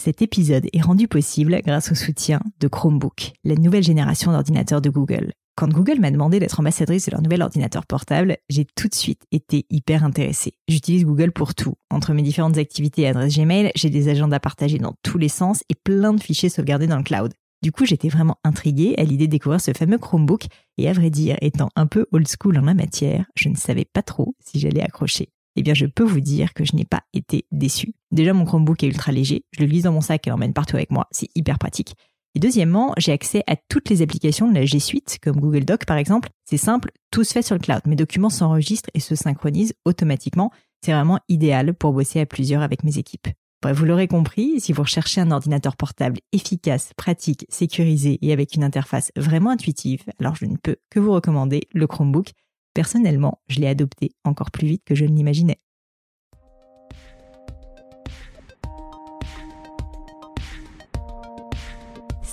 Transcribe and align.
Cet 0.00 0.22
épisode 0.22 0.66
est 0.72 0.80
rendu 0.80 1.06
possible 1.08 1.60
grâce 1.64 1.92
au 1.92 1.94
soutien 1.94 2.40
de 2.60 2.68
Chromebook, 2.68 3.32
la 3.44 3.54
nouvelle 3.54 3.82
génération 3.82 4.32
d'ordinateurs 4.32 4.80
de 4.80 4.90
Google. 4.90 5.32
Quand 5.54 5.68
Google 5.68 6.00
m'a 6.00 6.10
demandé 6.10 6.40
d'être 6.40 6.60
ambassadrice 6.60 7.06
de 7.06 7.10
leur 7.10 7.22
nouvel 7.22 7.42
ordinateur 7.42 7.86
portable, 7.86 8.38
j'ai 8.48 8.64
tout 8.64 8.88
de 8.88 8.94
suite 8.94 9.22
été 9.30 9.66
hyper 9.70 10.02
intéressée. 10.02 10.54
J'utilise 10.66 11.04
Google 11.04 11.30
pour 11.30 11.54
tout. 11.54 11.74
Entre 11.90 12.14
mes 12.14 12.22
différentes 12.22 12.56
activités 12.56 13.02
et 13.02 13.08
adresses 13.08 13.36
Gmail, 13.36 13.70
j'ai 13.74 13.90
des 13.90 14.08
agendas 14.08 14.40
partagés 14.40 14.78
dans 14.78 14.94
tous 15.02 15.18
les 15.18 15.28
sens 15.28 15.62
et 15.68 15.74
plein 15.74 16.14
de 16.14 16.22
fichiers 16.22 16.48
sauvegardés 16.48 16.86
dans 16.86 16.96
le 16.96 17.04
cloud. 17.04 17.32
Du 17.62 17.70
coup, 17.70 17.84
j'étais 17.84 18.08
vraiment 18.08 18.38
intriguée 18.42 18.94
à 18.98 19.04
l'idée 19.04 19.26
de 19.26 19.32
découvrir 19.32 19.60
ce 19.60 19.72
fameux 19.72 19.98
Chromebook 19.98 20.46
et 20.78 20.88
à 20.88 20.92
vrai 20.94 21.10
dire, 21.10 21.36
étant 21.42 21.68
un 21.76 21.86
peu 21.86 22.06
old 22.10 22.26
school 22.26 22.58
en 22.58 22.62
la 22.62 22.74
matière, 22.74 23.26
je 23.36 23.50
ne 23.50 23.54
savais 23.54 23.84
pas 23.84 24.02
trop 24.02 24.34
si 24.40 24.58
j'allais 24.58 24.82
accrocher. 24.82 25.28
Eh 25.56 25.62
bien, 25.62 25.74
je 25.74 25.86
peux 25.86 26.04
vous 26.04 26.20
dire 26.20 26.54
que 26.54 26.64
je 26.64 26.74
n'ai 26.74 26.84
pas 26.84 27.02
été 27.12 27.46
déçue. 27.50 27.94
Déjà, 28.10 28.32
mon 28.32 28.44
Chromebook 28.44 28.82
est 28.82 28.88
ultra 28.88 29.12
léger, 29.12 29.44
je 29.52 29.60
le 29.60 29.66
glisse 29.66 29.84
dans 29.84 29.92
mon 29.92 30.00
sac 30.00 30.26
et 30.26 30.30
l'emmène 30.30 30.52
partout 30.52 30.76
avec 30.76 30.90
moi, 30.90 31.08
c'est 31.10 31.28
hyper 31.34 31.58
pratique. 31.58 31.94
Et 32.34 32.40
deuxièmement, 32.40 32.94
j'ai 32.96 33.12
accès 33.12 33.42
à 33.46 33.56
toutes 33.56 33.90
les 33.90 34.00
applications 34.00 34.48
de 34.48 34.54
la 34.54 34.64
G 34.64 34.78
Suite, 34.78 35.18
comme 35.22 35.38
Google 35.38 35.64
Doc 35.64 35.84
par 35.84 35.98
exemple. 35.98 36.30
C'est 36.46 36.56
simple, 36.56 36.90
tout 37.10 37.24
se 37.24 37.32
fait 37.32 37.42
sur 37.42 37.54
le 37.54 37.60
cloud. 37.60 37.82
Mes 37.86 37.96
documents 37.96 38.30
s'enregistrent 38.30 38.88
et 38.94 39.00
se 39.00 39.14
synchronisent 39.14 39.74
automatiquement. 39.84 40.50
C'est 40.82 40.92
vraiment 40.92 41.18
idéal 41.28 41.74
pour 41.74 41.92
bosser 41.92 42.20
à 42.20 42.26
plusieurs 42.26 42.62
avec 42.62 42.84
mes 42.84 42.98
équipes. 42.98 43.28
Bref, 43.60 43.76
vous 43.76 43.84
l'aurez 43.84 44.08
compris, 44.08 44.60
si 44.60 44.72
vous 44.72 44.82
recherchez 44.82 45.20
un 45.20 45.30
ordinateur 45.30 45.76
portable 45.76 46.18
efficace, 46.32 46.92
pratique, 46.96 47.46
sécurisé 47.48 48.18
et 48.20 48.32
avec 48.32 48.56
une 48.56 48.64
interface 48.64 49.12
vraiment 49.14 49.50
intuitive, 49.50 50.02
alors 50.18 50.34
je 50.34 50.46
ne 50.46 50.56
peux 50.56 50.76
que 50.90 50.98
vous 50.98 51.12
recommander 51.12 51.68
le 51.72 51.86
Chromebook. 51.86 52.32
Personnellement, 52.74 53.40
je 53.48 53.60
l'ai 53.60 53.68
adopté 53.68 54.12
encore 54.24 54.50
plus 54.50 54.66
vite 54.66 54.84
que 54.84 54.94
je 54.94 55.04
ne 55.04 55.14
l'imaginais. 55.14 55.60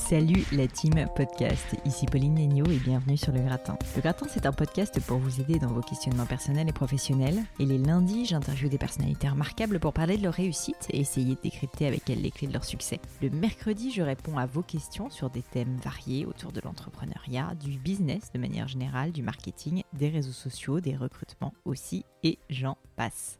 Salut 0.09 0.43
la 0.53 0.65
team 0.65 0.95
podcast, 1.15 1.75
ici 1.85 2.07
Pauline 2.07 2.33
Negno 2.33 2.65
et 2.65 2.80
bienvenue 2.80 3.15
sur 3.15 3.31
Le 3.31 3.42
Gratin. 3.42 3.77
Le 3.95 4.02
Gratin 4.02 4.25
c'est 4.27 4.47
un 4.47 4.52
podcast 4.52 4.99
pour 5.05 5.20
vous 5.20 5.39
aider 5.39 5.59
dans 5.59 5.67
vos 5.67 5.81
questionnements 5.81 6.25
personnels 6.25 6.67
et 6.67 6.73
professionnels 6.73 7.43
et 7.59 7.65
les 7.67 7.77
lundis 7.77 8.25
j'interviewe 8.25 8.70
des 8.70 8.80
personnalités 8.80 9.30
remarquables 9.30 9.80
pour 9.80 9.93
parler 9.93 10.17
de 10.17 10.23
leur 10.23 10.33
réussite 10.33 10.87
et 10.89 11.02
essayer 11.02 11.36
de 11.36 11.42
décrypter 11.43 11.86
avec 11.86 12.09
elles 12.09 12.23
les 12.23 12.31
clés 12.31 12.47
de 12.47 12.53
leur 12.53 12.65
succès. 12.65 12.99
Le 13.21 13.30
mercredi 13.30 13.92
je 13.92 14.02
réponds 14.02 14.39
à 14.39 14.47
vos 14.47 14.64
questions 14.64 15.11
sur 15.11 15.30
des 15.30 15.43
thèmes 15.43 15.77
variés 15.83 16.26
autour 16.26 16.52
de 16.52 16.61
l'entrepreneuriat, 16.61 17.53
du 17.53 17.77
business 17.77 18.31
de 18.33 18.39
manière 18.39 18.67
générale, 18.67 19.11
du 19.11 19.21
marketing, 19.21 19.83
des 19.93 20.09
réseaux 20.09 20.31
sociaux, 20.31 20.80
des 20.80 20.97
recrutements 20.97 21.53
aussi 21.65 22.03
et 22.23 22.39
j'en 22.49 22.77
passe. 22.95 23.37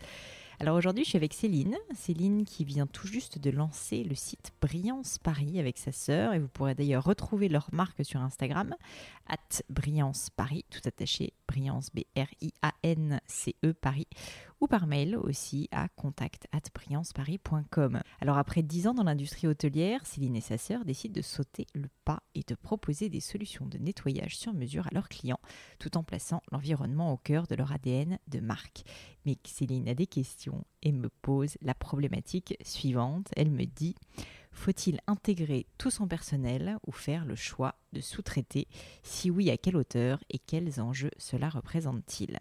Alors 0.62 0.76
aujourd'hui, 0.76 1.06
je 1.06 1.10
suis 1.10 1.18
avec 1.18 1.34
Céline. 1.34 1.78
Céline 1.96 2.44
qui 2.44 2.66
vient 2.66 2.86
tout 2.86 3.08
juste 3.08 3.40
de 3.40 3.50
lancer 3.50 4.04
le 4.04 4.14
site 4.14 4.52
Brillance 4.62 5.18
Paris 5.18 5.58
avec 5.58 5.78
sa 5.78 5.94
sœur. 5.94 6.34
Et 6.34 6.40
vous 6.40 6.50
pourrez 6.50 6.76
d'ailleurs 6.76 7.06
retrouver 7.06 7.48
leur 7.48 7.70
marque 7.72 8.04
sur 8.04 8.20
Instagram, 8.20 8.76
at 9.28 9.64
Brillance 9.70 10.30
Paris, 10.32 10.66
tout 10.70 10.82
attaché, 10.84 11.32
Brillance 11.48 11.92
B-R-I-A-N-C-E 11.94 13.74
Paris 13.74 14.08
ou 14.62 14.68
par 14.68 14.88
mail 14.88 15.16
aussi 15.16 15.70
à 15.72 15.88
contact@brillanceparis.com. 15.90 18.02
Alors 18.20 18.38
après 18.38 18.62
10 18.62 18.88
ans 18.88 18.94
dans 18.94 19.04
l'industrie 19.04 19.48
hôtelière, 19.48 20.06
Céline 20.06 20.36
et 20.36 20.42
sa 20.42 20.58
sœur 20.58 20.84
décident 20.84 21.14
de 21.14 21.22
sauter 21.22 21.66
le 21.74 21.88
pas 22.04 22.22
et 22.36 22.44
de 22.46 22.56
proposer 22.56 23.08
des 23.08 23.22
solutions 23.22 23.66
de 23.66 23.78
nettoyage 23.78 24.38
sur 24.38 24.54
mesure 24.54 24.88
à 24.88 24.94
leurs 24.94 25.08
clients, 25.08 25.40
tout 25.80 25.96
en 25.98 26.04
plaçant 26.04 26.42
l'environnement 26.52 27.14
au 27.14 27.18
cœur 27.18 27.48
de 27.48 27.56
leur 27.56 27.72
ADN 27.72 28.20
de 28.28 28.42
marque. 28.42 28.84
Mais 29.26 29.38
Céline 29.46 29.88
a 29.88 29.94
des 29.94 30.08
questions 30.08 30.49
et 30.82 30.92
me 30.92 31.10
pose 31.22 31.58
la 31.62 31.74
problématique 31.74 32.58
suivante. 32.62 33.30
Elle 33.36 33.52
me 33.52 33.66
dit 33.66 33.96
faut-il 34.52 35.00
intégrer 35.08 35.68
tout 35.78 35.92
son 35.92 36.08
personnel 36.08 36.78
ou 36.86 36.92
faire 36.92 37.26
le 37.26 37.36
choix 37.36 37.76
de 37.94 38.02
sous-traiter? 38.02 38.68
Si 39.04 39.30
oui, 39.32 39.50
à 39.50 39.58
quelle 39.58 39.78
hauteur 39.78 40.22
et 40.30 40.40
quels 40.40 40.82
enjeux 40.82 41.12
cela 41.18 41.50
représente-t-il? 41.50 42.38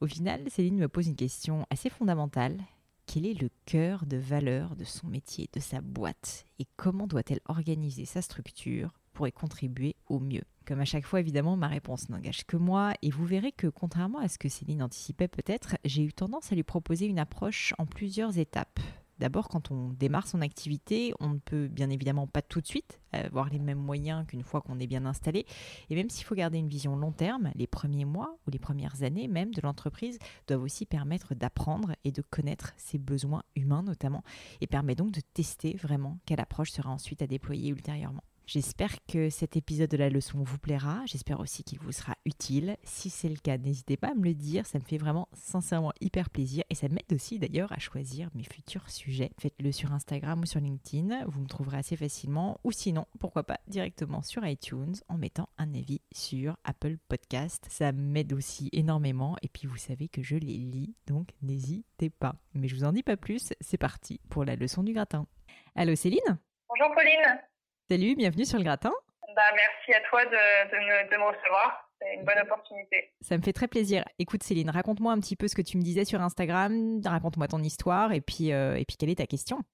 Au 0.00 0.06
final, 0.06 0.42
Céline 0.50 0.78
me 0.78 0.88
pose 0.88 1.08
une 1.08 1.16
question 1.16 1.66
assez 1.70 1.90
fondamentale. 1.90 2.58
Quel 3.06 3.26
est 3.26 3.40
le 3.40 3.50
cœur 3.64 4.06
de 4.06 4.16
valeur 4.16 4.76
de 4.76 4.84
son 4.84 5.06
métier, 5.06 5.48
de 5.52 5.60
sa 5.60 5.80
boîte? 5.80 6.44
Et 6.58 6.66
comment 6.76 7.06
doit-elle 7.06 7.40
organiser 7.46 8.04
sa 8.04 8.22
structure 8.22 8.92
pour 9.12 9.26
y 9.26 9.32
contribuer 9.32 9.96
au 10.06 10.20
mieux? 10.20 10.44
Comme 10.70 10.78
à 10.78 10.84
chaque 10.84 11.04
fois, 11.04 11.18
évidemment, 11.18 11.56
ma 11.56 11.66
réponse 11.66 12.10
n'engage 12.10 12.46
que 12.46 12.56
moi. 12.56 12.92
Et 13.02 13.10
vous 13.10 13.26
verrez 13.26 13.50
que, 13.50 13.66
contrairement 13.66 14.20
à 14.20 14.28
ce 14.28 14.38
que 14.38 14.48
Céline 14.48 14.84
anticipait 14.84 15.26
peut-être, 15.26 15.76
j'ai 15.84 16.04
eu 16.04 16.12
tendance 16.12 16.52
à 16.52 16.54
lui 16.54 16.62
proposer 16.62 17.06
une 17.06 17.18
approche 17.18 17.74
en 17.78 17.86
plusieurs 17.86 18.38
étapes. 18.38 18.78
D'abord, 19.18 19.48
quand 19.48 19.72
on 19.72 19.88
démarre 19.88 20.28
son 20.28 20.40
activité, 20.40 21.12
on 21.18 21.30
ne 21.30 21.38
peut 21.38 21.66
bien 21.66 21.90
évidemment 21.90 22.28
pas 22.28 22.40
tout 22.40 22.60
de 22.60 22.68
suite 22.68 23.00
avoir 23.10 23.50
les 23.50 23.58
mêmes 23.58 23.80
moyens 23.80 24.24
qu'une 24.28 24.44
fois 24.44 24.60
qu'on 24.60 24.78
est 24.78 24.86
bien 24.86 25.06
installé. 25.06 25.44
Et 25.88 25.96
même 25.96 26.08
s'il 26.08 26.24
faut 26.24 26.36
garder 26.36 26.58
une 26.58 26.68
vision 26.68 26.94
long 26.94 27.10
terme, 27.10 27.50
les 27.56 27.66
premiers 27.66 28.04
mois 28.04 28.38
ou 28.46 28.50
les 28.52 28.60
premières 28.60 29.02
années 29.02 29.26
même 29.26 29.52
de 29.52 29.60
l'entreprise 29.62 30.20
doivent 30.46 30.62
aussi 30.62 30.86
permettre 30.86 31.34
d'apprendre 31.34 31.96
et 32.04 32.12
de 32.12 32.22
connaître 32.22 32.74
ses 32.76 32.98
besoins 32.98 33.42
humains 33.56 33.82
notamment, 33.82 34.22
et 34.60 34.68
permet 34.68 34.94
donc 34.94 35.10
de 35.10 35.20
tester 35.34 35.76
vraiment 35.76 36.20
quelle 36.26 36.40
approche 36.40 36.70
sera 36.70 36.90
ensuite 36.90 37.22
à 37.22 37.26
déployer 37.26 37.70
ultérieurement. 37.70 38.22
J'espère 38.52 38.96
que 39.06 39.30
cet 39.30 39.56
épisode 39.56 39.90
de 39.90 39.96
la 39.96 40.10
leçon 40.10 40.42
vous 40.42 40.58
plaira. 40.58 41.02
J'espère 41.06 41.38
aussi 41.38 41.62
qu'il 41.62 41.78
vous 41.78 41.92
sera 41.92 42.16
utile. 42.24 42.76
Si 42.82 43.08
c'est 43.08 43.28
le 43.28 43.36
cas, 43.36 43.56
n'hésitez 43.58 43.96
pas 43.96 44.08
à 44.08 44.14
me 44.14 44.24
le 44.24 44.34
dire. 44.34 44.66
Ça 44.66 44.80
me 44.80 44.84
fait 44.84 44.98
vraiment 44.98 45.28
sincèrement 45.34 45.92
hyper 46.00 46.30
plaisir 46.30 46.64
et 46.68 46.74
ça 46.74 46.88
m'aide 46.88 47.12
aussi 47.12 47.38
d'ailleurs 47.38 47.70
à 47.70 47.78
choisir 47.78 48.28
mes 48.34 48.42
futurs 48.42 48.90
sujets. 48.90 49.30
Faites-le 49.38 49.70
sur 49.70 49.92
Instagram 49.92 50.40
ou 50.40 50.46
sur 50.46 50.58
LinkedIn. 50.58 51.26
Vous 51.28 51.42
me 51.42 51.46
trouverez 51.46 51.76
assez 51.76 51.94
facilement. 51.94 52.58
Ou 52.64 52.72
sinon, 52.72 53.06
pourquoi 53.20 53.44
pas 53.44 53.60
directement 53.68 54.20
sur 54.20 54.44
iTunes 54.44 54.96
en 55.08 55.16
mettant 55.16 55.48
un 55.56 55.72
avis 55.72 56.00
sur 56.10 56.56
Apple 56.64 56.96
Podcast. 57.08 57.68
Ça 57.70 57.92
m'aide 57.92 58.32
aussi 58.32 58.68
énormément. 58.72 59.36
Et 59.42 59.48
puis 59.48 59.68
vous 59.68 59.76
savez 59.76 60.08
que 60.08 60.24
je 60.24 60.34
les 60.34 60.58
lis, 60.58 60.96
donc 61.06 61.28
n'hésitez 61.40 62.10
pas. 62.10 62.34
Mais 62.54 62.66
je 62.66 62.74
vous 62.74 62.82
en 62.82 62.90
dis 62.90 63.04
pas 63.04 63.16
plus. 63.16 63.52
C'est 63.60 63.78
parti 63.78 64.20
pour 64.28 64.44
la 64.44 64.56
leçon 64.56 64.82
du 64.82 64.92
gratin. 64.92 65.28
Allô 65.76 65.94
Céline? 65.94 66.40
Bonjour 66.68 66.92
Pauline. 66.96 67.40
Salut, 67.90 68.14
bienvenue 68.14 68.44
sur 68.44 68.56
le 68.56 68.62
gratin. 68.62 68.92
Bah, 69.34 69.42
merci 69.52 69.92
à 69.92 70.08
toi 70.08 70.24
de, 70.24 70.30
de, 70.30 71.16
me, 71.16 71.24
recevoir. 71.24 71.90
C'est 71.98 72.14
une 72.14 72.24
bonne 72.24 72.38
opportunité. 72.40 73.10
Ça 73.20 73.36
me 73.36 73.42
fait 73.42 73.52
très 73.52 73.66
plaisir. 73.66 74.04
Écoute 74.20 74.44
Céline, 74.44 74.70
raconte-moi 74.70 75.12
un 75.12 75.18
petit 75.18 75.34
peu 75.34 75.48
ce 75.48 75.56
que 75.56 75.62
tu 75.62 75.76
me 75.76 75.82
disais 75.82 76.04
sur 76.04 76.22
Instagram, 76.22 77.00
raconte-moi 77.04 77.48
ton 77.48 77.58
histoire 77.58 78.12
et 78.12 78.20
puis, 78.20 78.52
euh, 78.52 78.76
et 78.76 78.84
puis 78.84 78.96
quelle 78.96 79.10
est 79.10 79.16
ta 79.16 79.26
question? 79.26 79.64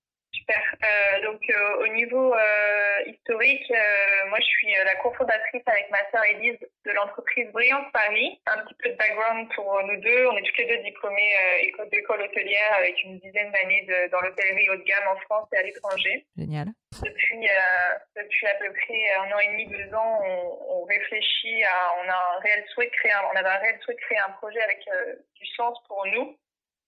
Super. 0.48 0.62
Euh, 0.84 1.22
donc 1.24 1.42
euh, 1.50 1.82
au 1.82 1.88
niveau 1.88 2.32
euh, 2.32 3.02
historique, 3.06 3.72
moi 4.28 4.38
je 4.38 4.44
suis 4.44 4.72
la 4.84 4.94
cofondatrice 4.96 5.62
avec 5.66 5.90
ma 5.90 5.98
sœur 6.10 6.22
Elise 6.24 6.58
de 6.84 6.92
l'entreprise 6.92 7.50
Brillance 7.52 7.90
Paris. 7.92 8.40
Un 8.46 8.58
petit 8.62 8.74
peu 8.74 8.90
de 8.90 8.94
background 8.96 9.48
pour 9.54 9.82
nous 9.82 10.00
deux. 10.00 10.26
On 10.26 10.36
est 10.36 10.42
toutes 10.42 10.58
les 10.58 10.66
deux 10.66 10.82
diplômées 10.84 11.34
d'école 11.90 12.22
hôtelière 12.22 12.74
avec 12.78 13.02
une 13.02 13.18
dizaine 13.18 13.50
d'années 13.50 13.86
dans 14.12 14.20
l'hôtellerie 14.20 14.68
haut 14.70 14.76
de 14.76 14.84
gamme 14.84 15.08
en 15.08 15.16
France 15.20 15.48
et 15.52 15.58
à 15.58 15.62
l'étranger. 15.62 16.24
Génial. 16.36 16.66
Depuis, 17.02 17.48
depuis 18.16 18.46
à 18.46 18.54
peu 18.54 18.72
près 18.72 19.14
un 19.18 19.32
an 19.32 19.38
et 19.40 19.48
demi, 19.48 19.66
deux 19.66 19.94
ans, 19.94 20.20
on, 20.24 20.80
on 20.80 20.84
réfléchit 20.84 21.62
à, 21.64 21.92
on 22.02 22.08
a 22.08 22.36
un 22.36 22.40
réel 22.40 22.64
souhait 22.72 22.86
de 22.86 22.90
créer, 22.90 23.12
un, 23.12 23.22
on 23.32 23.36
avait 23.36 23.48
un 23.48 23.58
réel 23.58 23.78
souhait 23.82 23.94
de 23.94 24.00
créer 24.00 24.18
un 24.18 24.30
projet 24.32 24.62
avec 24.62 24.80
du 25.34 25.46
sens 25.56 25.76
pour 25.88 26.06
nous 26.06 26.38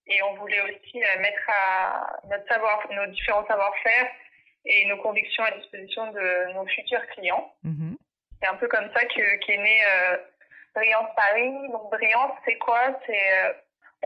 et 0.08 0.22
on 0.22 0.34
voulait 0.34 0.60
aussi 0.62 0.99
mettre 1.20 1.49
à 1.49 2.20
notre 2.31 2.46
savoir, 2.49 2.87
nos 2.90 3.06
différents 3.12 3.46
savoir-faire 3.46 4.06
et 4.64 4.87
nos 4.87 4.96
convictions 4.99 5.44
à 5.44 5.50
disposition 5.52 6.10
de 6.12 6.52
nos 6.55 6.66
futurs 6.66 7.06
clients. 7.14 7.52
Mm-hmm. 7.64 7.96
C'est 8.40 8.49
un 8.49 8.56
peu 8.56 8.69
comme 8.69 8.88
ça 8.94 9.05
que 9.05 9.37
qu'est 9.46 9.56
né 9.56 9.82
Brillance 10.75 11.10
Paris. 11.16 11.52
Donc 11.72 11.90
Brillance, 11.90 12.32
c'est 12.44 12.58
quoi? 12.58 12.99
C'est 13.06 13.55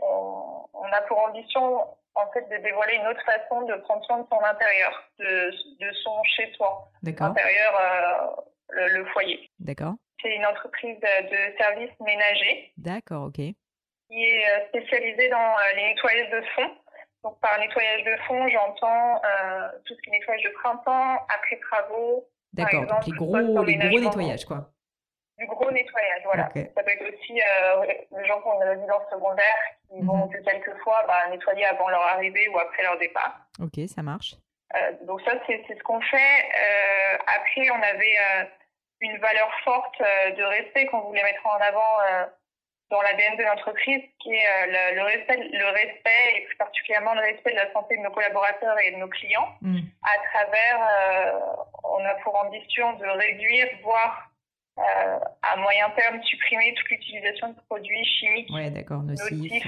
on, 0.01 0.65
on, 0.73 0.85
a 0.85 1.01
pour 1.03 1.19
ambition 1.19 1.81
en 2.15 2.31
fait 2.31 2.47
de 2.49 2.63
dévoiler 2.63 2.95
une 2.95 3.07
autre 3.07 3.23
façon 3.25 3.63
de 3.63 3.75
prendre 3.81 4.03
soin 4.05 4.19
de 4.19 4.27
son 4.31 4.43
intérieur, 4.43 5.03
de, 5.19 5.51
de 5.85 5.93
son 6.03 6.23
chez 6.35 6.51
soi, 6.53 6.89
intérieur, 7.05 7.79
euh, 7.79 8.41
le, 8.69 8.99
le, 8.99 9.05
foyer. 9.07 9.49
D'accord. 9.59 9.93
C'est 10.21 10.35
une 10.35 10.45
entreprise 10.45 10.99
de 10.99 11.57
services 11.57 11.99
ménagers. 11.99 12.71
D'accord, 12.77 13.25
ok. 13.25 13.39
Qui 14.13 14.23
est 14.23 14.45
euh, 14.45 14.67
spécialisée 14.67 15.29
dans 15.29 15.37
euh, 15.37 15.75
les 15.75 15.87
nettoyages 15.87 16.29
de 16.29 16.41
fond. 16.55 16.69
Donc 17.23 17.39
par 17.39 17.57
nettoyage 17.57 18.03
de 18.03 18.15
fond, 18.27 18.47
j'entends 18.47 19.15
euh, 19.15 19.69
tout 19.85 19.95
ce 19.95 20.01
qui 20.01 20.09
est 20.09 20.19
nettoyage 20.19 20.43
de 20.43 20.49
printemps, 20.49 21.15
après 21.33 21.57
travaux. 21.71 22.29
D'accord, 22.51 22.85
donc 22.85 23.07
les 23.07 23.13
gros, 23.13 23.37
les 23.37 23.77
gros 23.77 23.99
nettoyages, 23.99 24.45
quoi 24.45 24.69
du 25.37 25.47
gros 25.47 25.71
nettoyage, 25.71 26.21
voilà. 26.25 26.49
Ça 26.53 26.83
peut 26.83 26.91
être 26.91 27.13
aussi 27.13 27.41
euh, 27.41 27.85
les 27.85 28.25
gens 28.25 28.41
qui 28.41 28.47
ont 28.47 28.61
une 28.61 28.69
résidence 28.69 29.03
secondaire 29.11 29.57
qui 29.89 29.99
mhm. 29.99 30.07
vont 30.07 30.27
que 30.27 30.37
quelques 30.37 30.77
fois 30.83 31.03
bah, 31.07 31.29
nettoyer 31.29 31.65
avant 31.65 31.89
leur 31.89 32.01
arrivée 32.01 32.47
ou 32.49 32.59
après 32.59 32.83
leur 32.83 32.97
départ. 32.99 33.39
Ok, 33.59 33.79
ça 33.87 34.01
marche. 34.01 34.35
Euh, 34.75 34.91
donc 35.05 35.21
ça, 35.21 35.33
c'est 35.47 35.63
ce 35.67 35.83
qu'on 35.83 36.01
fait. 36.01 36.17
Euh, 36.17 37.17
après, 37.21 37.69
on 37.71 37.81
avait 37.81 38.49
une 39.01 39.17
valeur 39.17 39.49
forte 39.63 39.99
de 39.99 40.43
respect 40.43 40.85
qu'on 40.87 41.01
voulait 41.01 41.23
mettre 41.23 41.45
en 41.45 41.57
avant 41.57 42.29
dans 42.93 43.01
l'ADN 43.01 43.37
de 43.37 43.43
l'entreprise, 43.43 44.01
qui 44.21 44.29
est 44.29 44.67
le, 44.67 44.95
le, 44.95 45.03
respect, 45.03 45.49
le 45.51 45.65
respect 45.65 46.37
et 46.37 46.41
plus 46.45 46.55
particulièrement 46.57 47.13
le 47.15 47.21
respect 47.21 47.51
de 47.51 47.57
la 47.57 47.73
santé 47.73 47.97
de 47.97 48.03
nos 48.03 48.11
collaborateurs 48.11 48.77
et 48.85 48.91
de 48.91 48.97
nos 48.97 49.09
clients. 49.09 49.49
Mm. 49.61 49.79
À 50.03 50.17
travers, 50.29 50.79
on 51.83 52.05
a 52.05 52.13
pour 52.23 52.35
ambition 52.35 52.93
de 52.93 53.05
réduire, 53.05 53.67
voire 53.81 54.29
euh, 54.79 55.19
à 55.43 55.55
moyen 55.57 55.87
terme 55.91 56.19
supprimer 56.23 56.73
toute 56.73 56.89
l'utilisation 56.89 57.49
de 57.49 57.55
produits 57.69 58.05
chimiques 58.05 58.49
ouais, 58.51 58.71
nocifs, 58.71 59.67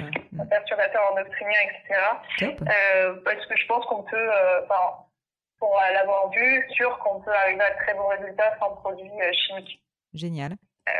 perturbateurs 0.50 1.12
endocriniens, 1.12 1.62
etc. 1.62 2.02
Euh, 2.42 3.16
parce 3.24 3.46
que 3.46 3.56
je 3.56 3.68
pense 3.68 3.86
qu'on 3.86 4.02
peut, 4.02 4.16
euh, 4.18 4.62
pour 5.60 5.80
l'avoir 5.94 6.32
vu, 6.32 6.66
sûr 6.72 6.98
qu'on 7.00 7.22
peut 7.22 7.34
arriver 7.34 7.62
à 7.62 7.70
de 7.70 7.76
très 7.84 7.94
bons 7.94 8.08
résultats 8.08 8.58
sans 8.60 8.72
produits 8.78 9.22
euh, 9.22 9.32
chimiques. 9.34 9.80
Génial. 10.16 10.54
Euh, 10.90 10.92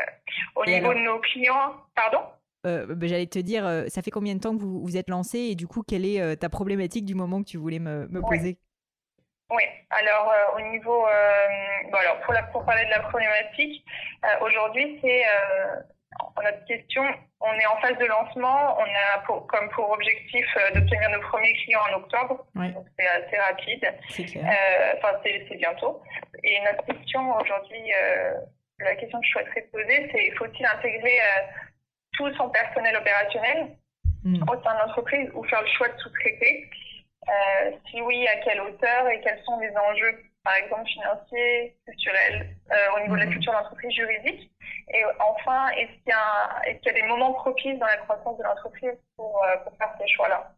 au 0.56 0.64
niveau 0.64 0.92
de 0.92 1.00
nos 1.00 1.20
clients, 1.20 1.74
pardon? 1.94 2.20
Euh, 2.66 2.86
bah, 2.94 3.06
J'allais 3.06 3.26
te 3.26 3.38
dire, 3.38 3.84
ça 3.88 4.02
fait 4.02 4.10
combien 4.10 4.34
de 4.34 4.40
temps 4.40 4.56
que 4.56 4.62
vous 4.62 4.80
vous 4.80 4.96
êtes 4.96 5.08
lancé 5.08 5.38
et 5.38 5.54
du 5.54 5.66
coup, 5.66 5.82
quelle 5.82 6.04
est 6.04 6.36
ta 6.36 6.48
problématique 6.48 7.04
du 7.04 7.14
moment 7.14 7.42
que 7.42 7.48
tu 7.48 7.58
voulais 7.58 7.78
me, 7.78 8.08
me 8.08 8.20
poser? 8.20 8.58
Oui, 9.48 9.62
alors 9.90 10.28
euh, 10.28 10.58
au 10.58 10.60
niveau, 10.72 11.06
euh, 11.06 11.46
bon 11.92 11.98
alors 11.98 12.20
pour, 12.22 12.32
la, 12.34 12.42
pour 12.44 12.64
parler 12.64 12.84
de 12.84 12.90
la 12.90 12.98
problématique, 12.98 13.84
euh, 14.24 14.44
aujourd'hui 14.44 14.98
c'est 15.00 15.22
euh, 15.24 15.76
notre 16.42 16.64
question, 16.64 17.04
on 17.40 17.52
est 17.52 17.66
en 17.66 17.76
phase 17.76 17.96
de 17.96 18.06
lancement, 18.06 18.76
on 18.76 18.82
a 18.82 19.20
pour, 19.24 19.46
comme 19.46 19.68
pour 19.68 19.88
objectif 19.90 20.44
d'obtenir 20.74 21.10
nos 21.10 21.20
premiers 21.20 21.54
clients 21.62 21.82
en 21.92 21.98
octobre, 21.98 22.44
donc 22.56 22.86
c'est 22.98 23.06
assez 23.06 23.36
rapide, 23.36 23.94
enfin 24.98 25.16
c'est 25.22 25.56
bientôt. 25.58 26.02
Et 26.42 26.58
notre 26.64 26.84
question 26.84 27.32
aujourd'hui, 27.36 27.92
la 28.78 28.96
question 28.96 29.20
que 29.20 29.26
je 29.26 29.32
souhaiterais 29.32 29.68
poser, 29.72 30.10
c'est 30.12 30.30
faut-il 30.36 30.66
intégrer 30.66 31.18
tout 32.12 32.32
son 32.34 32.48
personnel 32.50 32.96
opérationnel 32.96 33.76
mm. 34.24 34.42
au 34.42 34.62
sein 34.62 34.74
de 34.74 34.78
l'entreprise 34.80 35.30
ou 35.34 35.44
faire 35.44 35.62
le 35.62 35.68
choix 35.68 35.88
de 35.88 35.98
sous-traiter? 35.98 36.70
Euh, 37.28 37.70
si 37.90 38.00
oui, 38.00 38.26
à 38.28 38.36
quelle 38.36 38.60
hauteur 38.60 39.08
et 39.08 39.20
quels 39.20 39.42
sont 39.44 39.58
les 39.58 39.70
enjeux, 39.76 40.22
par 40.44 40.54
exemple 40.54 40.88
financiers, 40.88 41.76
culturels, 41.84 42.56
euh, 42.70 42.96
au 42.96 43.00
niveau 43.00 43.14
de 43.14 43.20
la 43.20 43.26
mhm. 43.26 43.32
culture 43.32 43.52
d'entreprise 43.52 43.90
juridique? 43.92 44.50
Et 44.94 45.02
enfin, 45.18 45.68
est-ce 45.70 45.90
qu'il 45.90 46.08
y, 46.08 46.12
a, 46.12 46.60
est 46.66 46.84
y 46.84 46.88
a 46.88 46.92
des 46.92 47.02
moments 47.02 47.32
propices 47.32 47.78
dans 47.78 47.86
la 47.86 47.96
croissance 47.98 48.38
de 48.38 48.44
l'entreprise 48.44 48.96
pour, 49.16 49.42
euh, 49.44 49.56
pour 49.64 49.76
faire 49.76 49.92
ces 50.00 50.06
choix-là? 50.08 50.52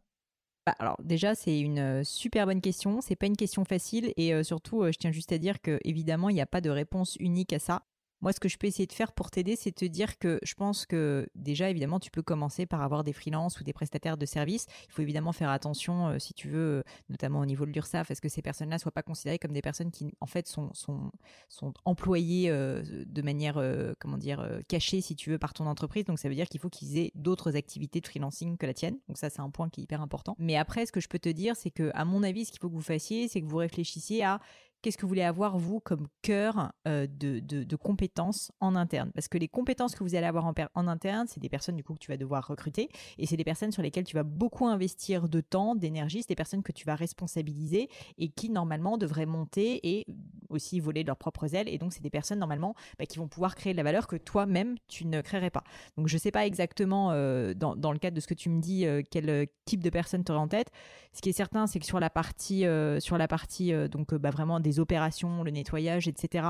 Bah, 0.67 0.75
alors 0.79 0.97
déjà 1.03 1.35
c'est 1.35 1.59
une 1.59 2.05
super 2.05 2.45
bonne 2.45 2.61
question, 2.61 3.01
c'est 3.01 3.17
pas 3.17 3.25
une 3.25 3.39
question 3.39 3.65
facile 3.65 4.13
et 4.19 4.45
surtout 4.45 4.85
je 4.93 4.99
tiens 4.99 5.13
juste 5.13 5.33
à 5.33 5.39
dire 5.39 5.63
que 5.63 5.81
évidemment 5.83 6.29
il 6.29 6.35
n'y 6.35 6.43
a 6.43 6.47
pas 6.47 6.61
de 6.61 6.69
réponse 6.69 7.17
unique 7.21 7.55
à 7.55 7.59
ça. 7.59 7.81
Moi, 8.21 8.33
ce 8.33 8.41
que 8.41 8.49
je 8.49 8.59
peux 8.59 8.67
essayer 8.67 8.87
de 8.87 8.93
faire 8.93 9.13
pour 9.13 9.31
t'aider, 9.31 9.55
c'est 9.55 9.73
te 9.73 9.85
dire 9.85 10.19
que 10.19 10.41
je 10.43 10.55
pense 10.55 10.87
que 10.87 11.29
déjà, 11.35 11.71
évidemment, 11.71 12.01
tu 12.01 12.11
peux 12.11 12.23
commencer 12.23 12.67
par 12.67 12.83
avoir 12.83 13.05
des 13.05 13.13
freelances 13.13 13.61
ou 13.61 13.65
des 13.65 13.73
prestataires 13.73 14.17
de 14.17 14.27
services. 14.27 14.67
Il 14.89 14.93
faut 14.93 15.03
évidemment 15.03 15.33
faire 15.33 15.51
attention, 15.51 16.09
euh, 16.09 16.19
si 16.19 16.35
tu 16.35 16.49
veux, 16.49 16.59
euh, 16.59 16.83
notamment 17.09 17.41
au 17.41 17.47
niveau 17.47 17.65
de 17.65 17.71
l'URSSAF, 17.71 18.11
à 18.11 18.15
ce 18.15 18.21
que 18.21 18.29
ces 18.29 18.43
personnes-là 18.43 18.79
soient 18.79 18.93
pas 18.93 19.03
considérées 19.03 19.39
comme 19.39 19.53
des 19.53 19.63
personnes 19.63 19.91
qui, 19.91 20.15
en 20.21 20.27
fait, 20.27 20.49
sont, 20.49 20.73
sont, 20.75 21.13
sont 21.49 21.73
employées 21.85 22.51
euh, 22.51 22.83
de 23.07 23.23
manière, 23.23 23.63
comment 24.01 24.19
dire, 24.19 24.49
cachée, 24.69 25.01
si 25.01 25.15
tu 25.15 25.31
veux, 25.31 25.39
par 25.39 25.55
ton 25.55 25.67
entreprise. 25.67 26.05
Donc, 26.05 26.19
ça 26.19 26.29
veut 26.29 26.35
dire 26.35 26.49
qu'il 26.49 26.61
faut 26.61 26.71
qu'ils 26.71 26.99
aient 26.99 27.13
d'autres 27.15 27.57
activités 27.57 28.01
de 28.01 28.07
freelancing 28.07 28.57
que 28.57 28.67
la 28.67 28.75
tienne. 28.75 28.99
Donc, 29.09 29.19
ça, 29.19 29.31
c'est 29.31 29.41
un 29.41 29.51
point 29.51 29.69
qui 29.69 29.81
est 29.81 29.85
hyper 29.85 30.01
important. 30.01 30.35
Mais 30.39 30.57
après, 30.57 30.87
ce 30.87 30.93
que 30.93 31.01
je 31.01 31.09
peux 31.09 31.19
te 31.19 31.29
dire, 31.29 31.57
c'est 31.57 31.71
que, 31.71 31.91
à 31.95 32.05
mon 32.05 32.23
avis, 32.23 32.45
ce 32.45 32.51
qu'il 32.51 32.61
faut 32.61 32.69
que 32.69 32.75
vous 32.75 32.81
fassiez, 32.81 33.29
c'est 33.29 33.41
que 33.41 33.47
vous 33.47 33.57
réfléchissiez 33.57 34.25
à 34.25 34.41
qu'est-ce 34.83 34.97
que 34.97 35.03
vous 35.03 35.09
voulez 35.09 35.23
avoir, 35.23 35.59
vous, 35.59 35.81
comme 35.81 36.07
cœur 36.23 36.73
euh, 36.87 37.07
de, 37.09 37.41
de, 37.41 37.77
compétences 37.77 38.53
en 38.61 38.77
interne? 38.77 39.11
Parce 39.15 39.29
que 39.29 39.39
les 39.39 39.49
compétences 39.49 39.95
que 39.95 40.05
vous 40.05 40.15
allez 40.15 40.27
avoir 40.27 40.47
en, 40.47 40.55
en 40.75 40.89
interne, 40.89 41.27
c'est 41.29 41.41
des 41.41 41.49
personnes, 41.49 41.77
du 41.77 41.85
coup, 41.85 41.95
que 41.95 41.99
tu 41.99 42.11
vas 42.11 42.17
devoir 42.17 42.47
recruter, 42.47 42.89
et 43.19 43.27
c'est 43.27 43.37
des 43.37 43.45
personnes 43.45 43.73
sur 43.73 43.83
lesquelles 43.83 44.05
tu 44.05 44.15
vas 44.15 44.23
beaucoup 44.23 44.67
investir 44.67 45.29
de 45.29 45.41
temps, 45.41 45.75
d'énergie, 45.75 46.23
c'est 46.23 46.29
des 46.29 46.37
personnes 46.37 46.63
que 46.63 46.73
tu 46.73 46.87
vas 46.87 46.95
responsabiliser, 46.95 47.89
et 48.19 48.29
qui, 48.29 48.51
normalement, 48.51 48.99
devraient 48.99 49.27
monter 49.27 49.81
et 49.89 50.07
aussi 50.49 50.81
voler 50.81 51.03
de 51.03 51.09
leurs 51.09 51.17
propres 51.17 51.55
ailes, 51.55 51.69
et 51.69 51.79
donc 51.79 51.93
c'est 51.93 52.03
des 52.03 52.11
personnes, 52.11 52.39
normalement, 52.39 52.75
bah, 52.99 53.07
qui 53.07 53.19
vont 53.19 53.29
pouvoir 53.29 53.55
créer 53.55 53.73
de 53.73 53.77
la 53.77 53.83
valeur 53.83 54.07
que 54.07 54.17
toi-même, 54.17 54.77
tu 54.87 55.07
ne 55.07 55.21
créerais 55.21 55.51
pas. 55.51 55.65
Donc, 55.97 56.09
je 56.09 56.17
sais 56.17 56.31
pas 56.31 56.47
exactement, 56.47 57.11
euh, 57.13 57.53
dans, 57.55 57.75
dans, 57.75 57.93
le 57.93 57.99
cadre 57.99 58.15
de 58.15 58.21
ce 58.21 58.27
que 58.27 58.35
tu 58.35 58.49
me 58.49 58.61
dis, 58.61 58.87
euh, 58.87 59.03
quel 59.11 59.49
type 59.65 59.83
de 59.83 59.91
personne 59.91 60.25
tu 60.25 60.33
aurais 60.33 60.41
en 60.41 60.49
tête. 60.49 60.71
Ce 61.13 61.21
qui 61.21 61.31
est 61.31 61.33
certain, 61.33 61.67
c'est 61.67 61.81
que 61.81 61.87
sur 61.87 62.01
la 62.01 62.11
partie, 62.11 62.65
sur 63.01 63.19
la 63.19 63.29
partie 63.29 63.73
donc, 63.89 64.15
bah, 64.15 64.31
vraiment 64.31 64.61
des 64.61 64.68
opérations, 64.79 65.43
le 65.43 65.51
nettoyage, 65.51 66.09
etc. 66.09 66.47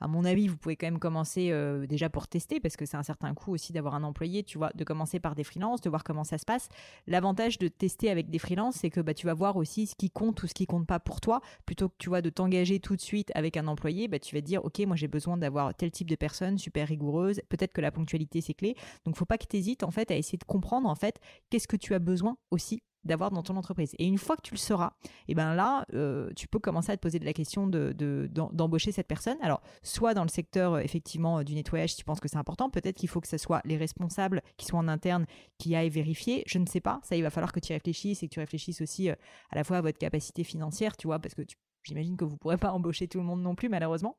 À 0.00 0.08
mon 0.08 0.24
avis, 0.24 0.48
vous 0.48 0.56
pouvez 0.56 0.76
quand 0.76 0.86
même 0.86 0.98
commencer 0.98 1.50
euh, 1.50 1.86
déjà 1.86 2.10
pour 2.10 2.28
tester, 2.28 2.60
parce 2.60 2.76
que 2.76 2.86
c'est 2.86 2.96
un 2.96 3.02
certain 3.02 3.32
coût 3.34 3.52
aussi 3.52 3.72
d'avoir 3.72 3.94
un 3.94 4.02
employé, 4.02 4.42
tu 4.42 4.58
vois, 4.58 4.70
de 4.74 4.84
commencer 4.84 5.20
par 5.20 5.34
des 5.34 5.44
freelances, 5.44 5.80
de 5.80 5.88
voir 5.88 6.04
comment 6.04 6.24
ça 6.24 6.38
se 6.38 6.44
passe. 6.44 6.68
L'avantage 7.06 7.58
de 7.58 7.68
tester 7.68 8.10
avec 8.10 8.30
des 8.30 8.38
freelances, 8.38 8.76
c'est 8.76 8.90
que 8.90 9.00
bah, 9.00 9.14
tu 9.14 9.26
vas 9.26 9.34
voir 9.34 9.56
aussi 9.56 9.86
ce 9.86 9.94
qui 9.94 10.10
compte 10.10 10.42
ou 10.42 10.46
ce 10.46 10.54
qui 10.54 10.66
compte 10.66 10.86
pas 10.86 11.00
pour 11.00 11.20
toi, 11.20 11.40
plutôt 11.66 11.88
que 11.88 11.94
tu 11.98 12.08
vois 12.08 12.22
de 12.22 12.30
t'engager 12.30 12.80
tout 12.80 12.96
de 12.96 13.00
suite 13.00 13.30
avec 13.34 13.56
un 13.56 13.66
employé, 13.66 14.08
bah, 14.08 14.18
tu 14.18 14.34
vas 14.34 14.40
dire, 14.40 14.64
ok, 14.64 14.80
moi 14.80 14.96
j'ai 14.96 15.08
besoin 15.08 15.36
d'avoir 15.36 15.74
tel 15.74 15.90
type 15.90 16.10
de 16.10 16.16
personne 16.16 16.58
super 16.58 16.88
rigoureuse, 16.88 17.40
peut-être 17.48 17.72
que 17.72 17.80
la 17.80 17.90
ponctualité 17.90 18.40
c'est 18.40 18.54
clé, 18.54 18.76
donc 19.04 19.16
faut 19.16 19.24
pas 19.24 19.38
que 19.38 19.46
tu 19.46 19.56
hésites 19.56 19.82
en 19.82 19.90
fait 19.90 20.10
à 20.10 20.16
essayer 20.16 20.38
de 20.38 20.44
comprendre 20.44 20.88
en 20.88 20.94
fait 20.94 21.20
qu'est-ce 21.50 21.68
que 21.68 21.76
tu 21.76 21.94
as 21.94 21.98
besoin 21.98 22.36
aussi 22.50 22.82
d'avoir 23.04 23.30
dans 23.30 23.42
ton 23.42 23.56
entreprise. 23.56 23.94
Et 23.98 24.06
une 24.06 24.18
fois 24.18 24.36
que 24.36 24.42
tu 24.42 24.54
le 24.54 24.58
sauras, 24.58 24.92
et 25.04 25.08
eh 25.28 25.34
ben 25.34 25.54
là, 25.54 25.84
euh, 25.94 26.30
tu 26.36 26.46
peux 26.48 26.58
commencer 26.58 26.92
à 26.92 26.96
te 26.96 27.02
poser 27.02 27.18
de 27.18 27.24
la 27.24 27.32
question 27.32 27.66
de, 27.66 27.92
d'embaucher 28.32 28.92
cette 28.92 29.08
personne. 29.08 29.36
Alors, 29.42 29.60
soit 29.82 30.14
dans 30.14 30.22
le 30.22 30.28
secteur 30.28 30.74
euh, 30.74 30.78
effectivement 30.80 31.38
euh, 31.38 31.44
du 31.44 31.54
nettoyage, 31.54 31.96
tu 31.96 32.04
penses 32.04 32.20
que 32.20 32.28
c'est 32.28 32.36
important, 32.36 32.70
peut-être 32.70 32.96
qu'il 32.96 33.08
faut 33.08 33.20
que 33.20 33.28
ce 33.28 33.38
soit 33.38 33.60
les 33.64 33.76
responsables 33.76 34.42
qui 34.56 34.66
soient 34.66 34.78
en 34.78 34.88
interne 34.88 35.26
qui 35.58 35.74
aillent 35.74 35.90
vérifier. 35.90 36.42
Je 36.46 36.58
ne 36.58 36.66
sais 36.66 36.80
pas. 36.80 37.00
Ça, 37.02 37.16
il 37.16 37.22
va 37.22 37.30
falloir 37.30 37.52
que 37.52 37.60
tu 37.60 37.72
y 37.72 37.74
réfléchisses 37.74 38.22
et 38.22 38.28
que 38.28 38.34
tu 38.34 38.40
réfléchisses 38.40 38.80
aussi 38.80 39.10
à 39.10 39.16
la 39.54 39.64
fois 39.64 39.78
à 39.78 39.80
votre 39.80 39.98
capacité 39.98 40.44
financière, 40.44 40.96
tu 40.96 41.06
vois, 41.06 41.18
parce 41.18 41.34
que 41.34 41.42
j'imagine 41.82 42.16
que 42.16 42.24
vous 42.24 42.36
pourrez 42.36 42.58
pas 42.58 42.72
embaucher 42.72 43.08
tout 43.08 43.18
le 43.18 43.24
monde 43.24 43.42
non 43.42 43.54
plus, 43.54 43.68
malheureusement 43.68 44.16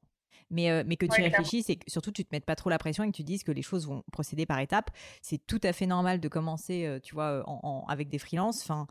mais, 0.49 0.69
euh, 0.69 0.83
mais 0.85 0.95
que 0.95 1.05
tu 1.05 1.21
réfléchisses 1.21 1.69
et 1.69 1.77
que 1.77 1.89
surtout 1.89 2.11
tu 2.11 2.23
te 2.23 2.29
mettes 2.31 2.45
pas 2.45 2.55
trop 2.55 2.69
la 2.69 2.77
pression 2.77 3.03
et 3.03 3.07
que 3.11 3.15
tu 3.15 3.23
dises 3.23 3.43
que 3.43 3.51
les 3.51 3.61
choses 3.61 3.87
vont 3.87 4.03
procéder 4.11 4.45
par 4.45 4.59
étapes. 4.59 4.91
C'est 5.21 5.45
tout 5.45 5.61
à 5.63 5.73
fait 5.73 5.85
normal 5.85 6.19
de 6.19 6.27
commencer, 6.27 6.85
euh, 6.85 6.99
tu 6.99 7.15
vois, 7.15 7.43
en, 7.47 7.85
avec 7.87 8.09
des 8.09 8.19
freelances. 8.19 8.61
Enfin, 8.61 8.87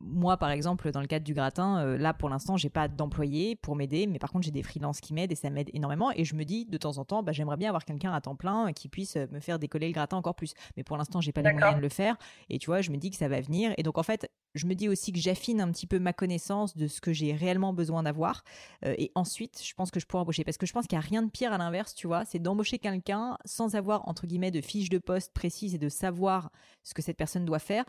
moi, 0.00 0.36
par 0.36 0.50
exemple, 0.50 0.90
dans 0.90 1.00
le 1.00 1.06
cadre 1.06 1.24
du 1.24 1.34
gratin, 1.34 1.78
euh, 1.78 1.98
là, 1.98 2.12
pour 2.12 2.28
l'instant, 2.28 2.56
j'ai 2.56 2.68
pas 2.68 2.88
d'employé 2.88 3.56
pour 3.56 3.76
m'aider, 3.76 4.06
mais 4.06 4.18
par 4.18 4.30
contre, 4.30 4.44
j'ai 4.44 4.50
des 4.50 4.62
freelances 4.62 5.00
qui 5.00 5.14
m'aident 5.14 5.32
et 5.32 5.36
ça 5.36 5.50
m'aide 5.50 5.70
énormément. 5.72 6.10
Et 6.14 6.24
je 6.24 6.34
me 6.34 6.44
dis, 6.44 6.66
de 6.66 6.76
temps 6.76 6.98
en 6.98 7.04
temps, 7.04 7.22
bah, 7.22 7.32
j'aimerais 7.32 7.56
bien 7.56 7.68
avoir 7.68 7.84
quelqu'un 7.84 8.12
à 8.12 8.20
temps 8.20 8.36
plein 8.36 8.72
qui 8.72 8.88
puisse 8.88 9.16
me 9.16 9.40
faire 9.40 9.58
décoller 9.58 9.86
le 9.86 9.92
gratin 9.94 10.16
encore 10.16 10.34
plus. 10.34 10.54
Mais 10.76 10.84
pour 10.84 10.96
l'instant, 10.96 11.20
j'ai 11.20 11.32
pas 11.32 11.42
les 11.42 11.52
moyens 11.52 11.76
de 11.76 11.80
le 11.80 11.88
faire. 11.88 12.16
Et 12.50 12.58
tu 12.58 12.66
vois, 12.66 12.82
je 12.82 12.90
me 12.90 12.96
dis 12.96 13.10
que 13.10 13.16
ça 13.16 13.28
va 13.28 13.40
venir. 13.40 13.72
Et 13.78 13.82
donc, 13.82 13.98
en 13.98 14.02
fait, 14.02 14.30
je 14.54 14.66
me 14.66 14.74
dis 14.74 14.88
aussi 14.88 15.12
que 15.12 15.18
j'affine 15.18 15.60
un 15.60 15.70
petit 15.70 15.86
peu 15.86 15.98
ma 15.98 16.12
connaissance 16.12 16.76
de 16.76 16.86
ce 16.88 17.00
que 17.00 17.12
j'ai 17.12 17.32
réellement 17.32 17.72
besoin 17.72 18.02
d'avoir. 18.02 18.42
Euh, 18.84 18.94
et 18.98 19.12
ensuite, 19.14 19.62
je 19.62 19.74
pense 19.74 19.90
que 19.90 20.00
je 20.00 20.06
pourrais 20.06 20.22
embaucher. 20.22 20.44
Parce 20.44 20.56
que 20.56 20.66
je 20.66 20.72
pense 20.72 20.86
qu'il 20.86 20.98
n'y 20.98 21.04
a 21.04 21.06
rien 21.06 21.22
de 21.22 21.30
pire 21.30 21.52
à 21.52 21.58
l'inverse, 21.58 21.94
tu 21.94 22.06
vois, 22.06 22.24
c'est 22.24 22.38
d'embaucher 22.38 22.78
quelqu'un 22.78 23.38
sans 23.44 23.74
avoir, 23.74 24.08
entre 24.08 24.26
guillemets, 24.26 24.50
de 24.50 24.60
fiche 24.60 24.88
de 24.88 24.98
poste 24.98 25.32
précise 25.32 25.74
et 25.74 25.78
de 25.78 25.88
savoir 25.88 26.50
ce 26.82 26.94
que 26.94 27.02
cette 27.02 27.16
personne 27.16 27.44
doit 27.44 27.58
faire 27.58 27.84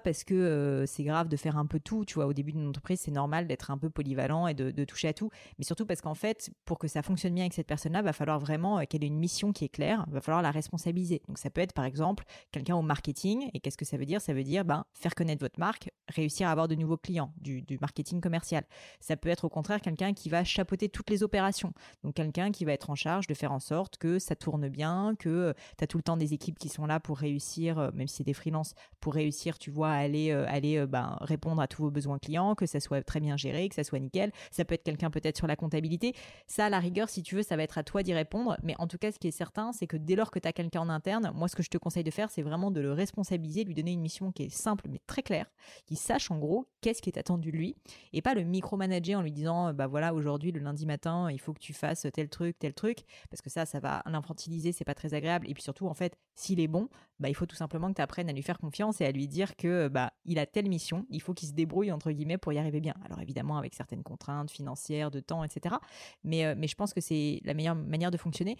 parce 0.00 0.24
que 0.24 0.84
c'est 0.86 1.04
grave 1.04 1.28
de 1.28 1.36
faire 1.36 1.56
un 1.56 1.66
peu 1.66 1.80
tout, 1.80 2.04
tu 2.04 2.14
vois, 2.14 2.26
au 2.26 2.32
début 2.32 2.52
d'une 2.52 2.68
entreprise, 2.68 3.00
c'est 3.00 3.10
normal 3.10 3.46
d'être 3.46 3.70
un 3.70 3.78
peu 3.78 3.90
polyvalent 3.90 4.46
et 4.46 4.54
de, 4.54 4.84
toucher 4.84 5.08
à 5.08 5.12
tout, 5.14 5.30
mais 5.58 5.64
surtout 5.64 5.86
parce 5.86 6.00
qu'en 6.00 6.14
fait, 6.14 6.50
pour 6.64 6.78
que 6.78 6.88
ça 6.88 7.02
fonctionne 7.02 7.34
bien 7.34 7.44
avec 7.44 7.54
cette 7.54 7.66
personne-là, 7.66 8.02
va 8.02 8.12
falloir 8.12 8.38
vraiment 8.38 8.84
qu'elle 8.84 9.02
ait 9.02 9.08
une 9.08 9.18
mission 9.18 9.52
qui 9.52 9.64
est 9.64 9.68
claire, 9.68 10.04
va 10.08 10.20
falloir 10.20 10.42
la 10.42 10.50
responsabiliser. 10.50 11.22
Donc 11.26 11.38
ça 11.38 11.48
peut 11.50 11.60
être 11.60 11.72
par 11.72 11.84
exemple 11.84 12.24
quelqu'un 12.52 12.76
au 12.76 12.82
marketing, 12.82 13.50
et 13.54 13.60
qu'est-ce 13.60 13.76
que 13.76 13.84
ça 13.84 13.96
veut 13.96 14.06
dire? 14.06 14.20
Ça 14.20 14.34
veut 14.34 14.44
dire 14.44 14.64
ben, 14.64 14.84
faire 14.92 15.14
connaître 15.14 15.40
votre 15.40 15.58
marque, 15.58 15.90
réussir 16.08 16.48
à 16.48 16.50
avoir 16.50 16.68
de 16.68 16.74
nouveaux 16.74 16.96
clients, 16.96 17.32
du, 17.40 17.62
du 17.62 17.78
marketing 17.78 18.20
commercial. 18.20 18.64
Ça 19.00 19.16
peut 19.16 19.28
être 19.28 19.44
au 19.44 19.48
contraire 19.48 19.80
quelqu'un 19.80 20.12
qui 20.12 20.28
va 20.28 20.44
chapeauter 20.44 20.88
toutes 20.88 21.10
les 21.10 21.22
opérations, 21.22 21.72
donc 22.02 22.14
quelqu'un 22.14 22.50
qui 22.50 22.64
va 22.64 22.72
être 22.72 22.90
en 22.90 22.94
charge 22.94 23.26
de 23.26 23.34
faire 23.34 23.52
en 23.52 23.60
sorte 23.60 23.96
que 23.96 24.18
ça 24.18 24.36
tourne 24.36 24.68
bien, 24.68 25.14
que 25.18 25.54
tu 25.78 25.84
as 25.84 25.86
tout 25.86 25.96
le 25.96 26.02
temps 26.02 26.16
des 26.16 26.34
équipes 26.34 26.58
qui 26.58 26.68
sont 26.68 26.86
là 26.86 27.00
pour 27.00 27.18
réussir, 27.18 27.90
même 27.94 28.08
si 28.08 28.16
c'est 28.16 28.24
des 28.24 28.34
freelances, 28.34 28.74
pour 29.00 29.14
réussir, 29.14 29.58
tu 29.58 29.70
vois, 29.70 29.83
aller, 29.92 30.30
euh, 30.30 30.46
aller 30.48 30.78
euh, 30.78 30.86
ben, 30.86 31.16
répondre 31.20 31.60
à 31.60 31.68
tous 31.68 31.82
vos 31.82 31.90
besoins 31.90 32.18
clients, 32.18 32.54
que 32.54 32.66
ça 32.66 32.80
soit 32.80 33.02
très 33.02 33.20
bien 33.20 33.36
géré, 33.36 33.68
que 33.68 33.74
ça 33.74 33.84
soit 33.84 33.98
nickel. 33.98 34.32
Ça 34.50 34.64
peut 34.64 34.74
être 34.74 34.82
quelqu'un 34.82 35.10
peut-être 35.10 35.36
sur 35.36 35.46
la 35.46 35.56
comptabilité. 35.56 36.14
Ça, 36.46 36.66
à 36.66 36.70
la 36.70 36.78
rigueur, 36.78 37.08
si 37.08 37.22
tu 37.22 37.36
veux, 37.36 37.42
ça 37.42 37.56
va 37.56 37.62
être 37.62 37.78
à 37.78 37.82
toi 37.82 38.02
d'y 38.02 38.14
répondre. 38.14 38.56
Mais 38.62 38.74
en 38.78 38.86
tout 38.86 38.98
cas, 38.98 39.12
ce 39.12 39.18
qui 39.18 39.28
est 39.28 39.32
certain, 39.32 39.72
c'est 39.72 39.86
que 39.86 39.96
dès 39.96 40.16
lors 40.16 40.30
que 40.30 40.38
tu 40.38 40.48
as 40.48 40.52
quelqu'un 40.52 40.80
en 40.80 40.88
interne, 40.88 41.32
moi, 41.34 41.48
ce 41.48 41.56
que 41.56 41.62
je 41.62 41.70
te 41.70 41.78
conseille 41.78 42.04
de 42.04 42.10
faire, 42.10 42.30
c'est 42.30 42.42
vraiment 42.42 42.70
de 42.70 42.80
le 42.80 42.92
responsabiliser, 42.92 43.64
lui 43.64 43.74
donner 43.74 43.92
une 43.92 44.00
mission 44.00 44.32
qui 44.32 44.44
est 44.44 44.50
simple 44.50 44.86
mais 44.90 45.00
très 45.06 45.22
claire, 45.22 45.46
qui 45.86 45.96
sache 45.96 46.30
en 46.30 46.38
gros 46.38 46.66
qu'est-ce 46.80 47.00
qui 47.00 47.10
est 47.10 47.18
attendu 47.18 47.50
de 47.50 47.56
lui, 47.56 47.76
et 48.12 48.22
pas 48.22 48.34
le 48.34 48.42
micromanager 48.42 49.18
en 49.18 49.22
lui 49.22 49.32
disant, 49.32 49.72
bah 49.72 49.86
voilà, 49.86 50.14
aujourd'hui, 50.14 50.52
le 50.52 50.60
lundi 50.60 50.86
matin, 50.86 51.30
il 51.30 51.40
faut 51.40 51.52
que 51.52 51.60
tu 51.60 51.72
fasses 51.72 52.06
tel 52.12 52.28
truc, 52.28 52.58
tel 52.58 52.74
truc, 52.74 53.04
parce 53.30 53.40
que 53.40 53.50
ça, 53.50 53.66
ça 53.66 53.80
va 53.80 54.02
l'infantiliser, 54.06 54.72
c'est 54.72 54.84
pas 54.84 54.94
très 54.94 55.14
agréable. 55.14 55.48
Et 55.48 55.54
puis 55.54 55.62
surtout, 55.62 55.86
en 55.86 55.94
fait, 55.94 56.16
s'il 56.34 56.60
est 56.60 56.68
bon, 56.68 56.88
bah 57.20 57.28
il 57.28 57.34
faut 57.34 57.46
tout 57.46 57.56
simplement 57.56 57.88
que 57.88 57.94
tu 57.94 58.02
apprennes 58.02 58.28
à 58.28 58.32
lui 58.32 58.42
faire 58.42 58.58
confiance 58.58 59.00
et 59.00 59.06
à 59.06 59.12
lui 59.12 59.28
dire 59.28 59.56
que 59.56 59.88
bah 59.88 60.12
il 60.24 60.38
a 60.38 60.46
telle 60.46 60.68
mission, 60.68 61.06
il 61.10 61.22
faut 61.22 61.34
qu'il 61.34 61.48
se 61.48 61.54
débrouille 61.54 61.92
entre 61.92 62.10
guillemets 62.10 62.38
pour 62.38 62.52
y 62.52 62.58
arriver 62.58 62.80
bien. 62.80 62.94
Alors 63.04 63.20
évidemment 63.20 63.56
avec 63.56 63.74
certaines 63.74 64.02
contraintes 64.02 64.50
financières, 64.50 65.10
de 65.10 65.20
temps, 65.20 65.44
etc. 65.44 65.76
Mais 66.24 66.44
euh, 66.44 66.54
mais 66.56 66.66
je 66.66 66.74
pense 66.74 66.92
que 66.92 67.00
c'est 67.00 67.40
la 67.44 67.54
meilleure 67.54 67.76
manière 67.76 68.10
de 68.10 68.16
fonctionner. 68.16 68.56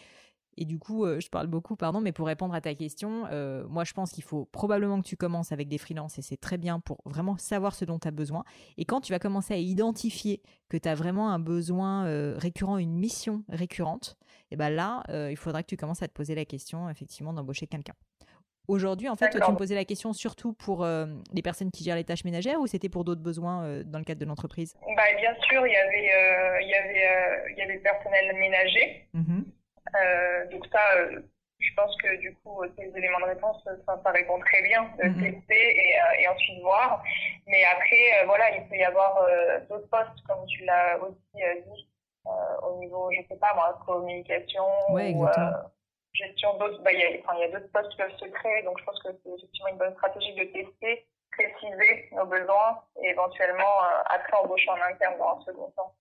Et 0.57 0.67
du 0.67 0.79
coup, 0.79 1.05
euh, 1.05 1.19
je 1.19 1.29
parle 1.31 1.49
beaucoup, 1.49 1.75
pardon, 1.75 2.01
mais 2.01 2.13
pour 2.13 2.29
répondre 2.29 2.55
à 2.55 2.61
ta 2.61 2.77
question, 2.77 3.27
euh, 3.33 3.67
moi 3.67 3.83
je 3.83 3.93
pense 3.93 4.13
qu'il 4.13 4.23
faut 4.23 4.45
probablement 4.45 5.03
que 5.03 5.07
tu 5.07 5.17
commences 5.17 5.51
avec 5.51 5.67
des 5.67 5.79
freelances 5.79 6.17
et 6.21 6.23
c'est 6.23 6.37
très 6.37 6.59
bien 6.59 6.79
pour 6.79 7.03
vraiment 7.07 7.37
savoir 7.39 7.75
ce 7.75 7.85
dont 7.85 7.99
tu 7.99 8.07
as 8.07 8.13
besoin. 8.13 8.45
Et 8.77 8.85
quand 8.85 9.01
tu 9.01 9.13
vas 9.13 9.19
commencer 9.19 9.53
à 9.55 9.57
identifier 9.57 10.43
que 10.69 10.77
tu 10.77 10.89
as 10.89 10.95
vraiment 10.95 11.31
un 11.31 11.41
besoin 11.41 12.05
récurrent, 12.39 12.79
une 12.79 12.95
mission 12.95 13.43
récurrente, 13.49 14.17
et 14.53 14.57
ben 14.57 14.71
là, 14.71 15.03
il 15.29 15.37
faudra 15.37 15.65
que 15.65 15.69
tu 15.69 15.77
commences 15.77 16.03
à 16.03 16.09
te 16.09 16.13
poser 16.13 16.37
la 16.37 16.45
question 16.45 16.89
effectivement 16.89 17.33
d'embaucher 17.33 17.67
quelqu'un. 17.67 17.95
Aujourd'hui, 18.67 19.11
en 19.11 19.17
fait, 19.17 19.29
toi, 19.29 19.41
tu 19.45 19.53
me 19.53 19.57
posais 19.57 19.75
la 19.75 19.85
question 19.85 20.15
surtout 20.15 20.55
pour 20.55 20.85
euh, 20.85 21.07
les 21.35 21.43
personnes 21.43 21.71
qui 21.71 21.85
gèrent 21.85 21.97
les 21.97 22.05
tâches 22.05 22.25
ménagères 22.25 22.61
ou 22.61 22.67
c'était 22.67 22.89
pour 22.89 23.05
d'autres 23.05 23.21
besoins 23.21 23.65
euh, 23.65 23.83
dans 23.85 23.99
le 23.99 24.05
cadre 24.05 24.21
de 24.21 24.25
l'entreprise? 24.25 24.75
Bah, 24.97 25.03
Bien 25.19 25.35
sûr, 25.43 25.67
il 25.67 25.73
y 25.73 25.77
avait, 25.77 26.15
euh, 26.15 26.61
il 26.63 26.69
y 26.69 26.75
avait, 26.75 27.51
il 27.51 27.59
y 27.59 27.63
avait 27.63 27.75
le 27.75 27.83
personnel 27.83 28.35
ménager. 28.37 29.07
Mm-hmm. 29.15 30.51
donc 30.51 30.67
ça, 30.73 30.81
je 31.59 31.75
pense 31.77 31.95
que 31.99 32.17
du 32.21 32.35
coup, 32.37 32.63
ces 32.79 32.91
éléments 32.97 33.21
de 33.21 33.27
réponse, 33.35 33.63
ça, 33.65 34.01
ça 34.03 34.11
répond 34.11 34.39
très 34.41 34.63
bien 34.63 34.85
de 34.99 35.09
mm-hmm. 35.09 35.21
tester 35.21 35.77
et, 35.77 36.23
et, 36.23 36.29
ensuite 36.29 36.63
voir. 36.63 37.03
Mais 37.47 37.65
après, 37.65 38.25
voilà, 38.25 38.57
il 38.57 38.67
peut 38.69 38.77
y 38.77 38.85
avoir 38.85 39.27
d'autres 39.69 39.89
postes, 39.89 40.27
comme 40.27 40.47
tu 40.47 40.65
l'as 40.65 40.99
aussi 41.03 41.19
dit, 41.35 41.89
au 42.63 42.79
niveau, 42.79 43.11
je 43.13 43.21
sais 43.29 43.39
pas 43.39 43.53
moi, 43.55 43.79
communication 43.85 44.65
ouais, 44.89 45.13
ou 45.15 45.27
gestion 46.15 46.57
d'autres, 46.59 46.81
bah, 46.83 46.93
il 46.93 47.01
y 47.01 47.05
a, 47.05 47.21
enfin, 47.21 47.35
il 47.37 47.41
y 47.41 47.45
a 47.45 47.59
d'autres 47.59 47.71
postes 47.73 47.91
qui 47.91 47.97
peuvent 47.97 48.17
se 48.17 48.27
créer, 48.27 48.63
donc 48.63 48.79
je 48.79 48.85
pense 48.85 49.03
que 49.03 49.09
c'est 49.23 49.31
effectivement 49.31 49.69
une 49.69 49.79
bonne 49.79 49.95
stratégie 49.95 50.35
de 50.35 50.45
tester, 50.45 51.07
préciser 51.33 52.09
nos 52.13 52.27
besoins 52.27 52.83
et 53.03 53.09
éventuellement 53.09 53.85
euh, 53.85 54.03
après 54.07 54.37
embaucher 54.37 54.71
en 54.71 54.81
interne 54.81 55.19
dans 55.19 55.39
un 55.39 55.41
second 55.45 55.71
temps. 55.77 55.95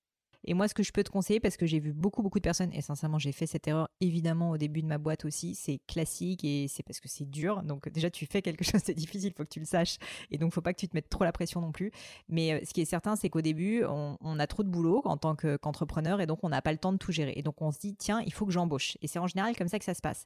Et 0.45 0.53
moi, 0.53 0.67
ce 0.67 0.73
que 0.73 0.83
je 0.83 0.91
peux 0.91 1.03
te 1.03 1.09
conseiller, 1.09 1.39
parce 1.39 1.57
que 1.57 1.65
j'ai 1.65 1.79
vu 1.79 1.93
beaucoup, 1.93 2.21
beaucoup 2.21 2.39
de 2.39 2.43
personnes, 2.43 2.71
et 2.73 2.81
sincèrement, 2.81 3.19
j'ai 3.19 3.31
fait 3.31 3.45
cette 3.45 3.67
erreur 3.67 3.89
évidemment 4.01 4.51
au 4.51 4.57
début 4.57 4.81
de 4.81 4.87
ma 4.87 4.97
boîte 4.97 5.25
aussi, 5.25 5.55
c'est 5.55 5.79
classique 5.87 6.43
et 6.43 6.67
c'est 6.67 6.83
parce 6.83 6.99
que 6.99 7.07
c'est 7.07 7.29
dur. 7.29 7.63
Donc 7.63 7.89
déjà, 7.89 8.09
tu 8.09 8.25
fais 8.25 8.41
quelque 8.41 8.63
chose 8.69 8.83
de 8.83 8.93
difficile, 8.93 9.31
il 9.33 9.37
faut 9.37 9.43
que 9.43 9.49
tu 9.49 9.59
le 9.59 9.65
saches. 9.65 9.97
Et 10.31 10.37
donc, 10.37 10.53
faut 10.53 10.61
pas 10.61 10.73
que 10.73 10.79
tu 10.79 10.87
te 10.87 10.95
mettes 10.95 11.09
trop 11.09 11.23
la 11.23 11.31
pression 11.31 11.61
non 11.61 11.71
plus. 11.71 11.91
Mais 12.29 12.53
euh, 12.53 12.59
ce 12.65 12.73
qui 12.73 12.81
est 12.81 12.85
certain, 12.85 13.15
c'est 13.15 13.29
qu'au 13.29 13.41
début, 13.41 13.83
on, 13.85 14.39
a 14.39 14.47
trop 14.47 14.63
de 14.63 14.69
boulot 14.69 15.01
en 15.05 15.15
tant 15.15 15.35
qu'entrepreneur 15.35 16.19
et 16.19 16.25
donc 16.25 16.39
on 16.43 16.49
n'a 16.49 16.61
pas 16.61 16.71
le 16.71 16.79
temps 16.79 16.91
de 16.91 16.97
tout 16.97 17.11
gérer. 17.11 17.33
Et 17.35 17.43
donc, 17.43 17.61
on 17.61 17.71
se 17.71 17.79
dit, 17.79 17.95
tiens, 17.95 18.21
il 18.25 18.33
faut 18.33 18.45
que 18.45 18.51
j'embauche. 18.51 18.97
Et 19.01 19.07
c'est 19.07 19.19
en 19.19 19.27
général 19.27 19.55
comme 19.55 19.67
ça 19.67 19.79
que 19.79 19.85
ça 19.85 19.93
se 19.93 20.01
passe. 20.01 20.25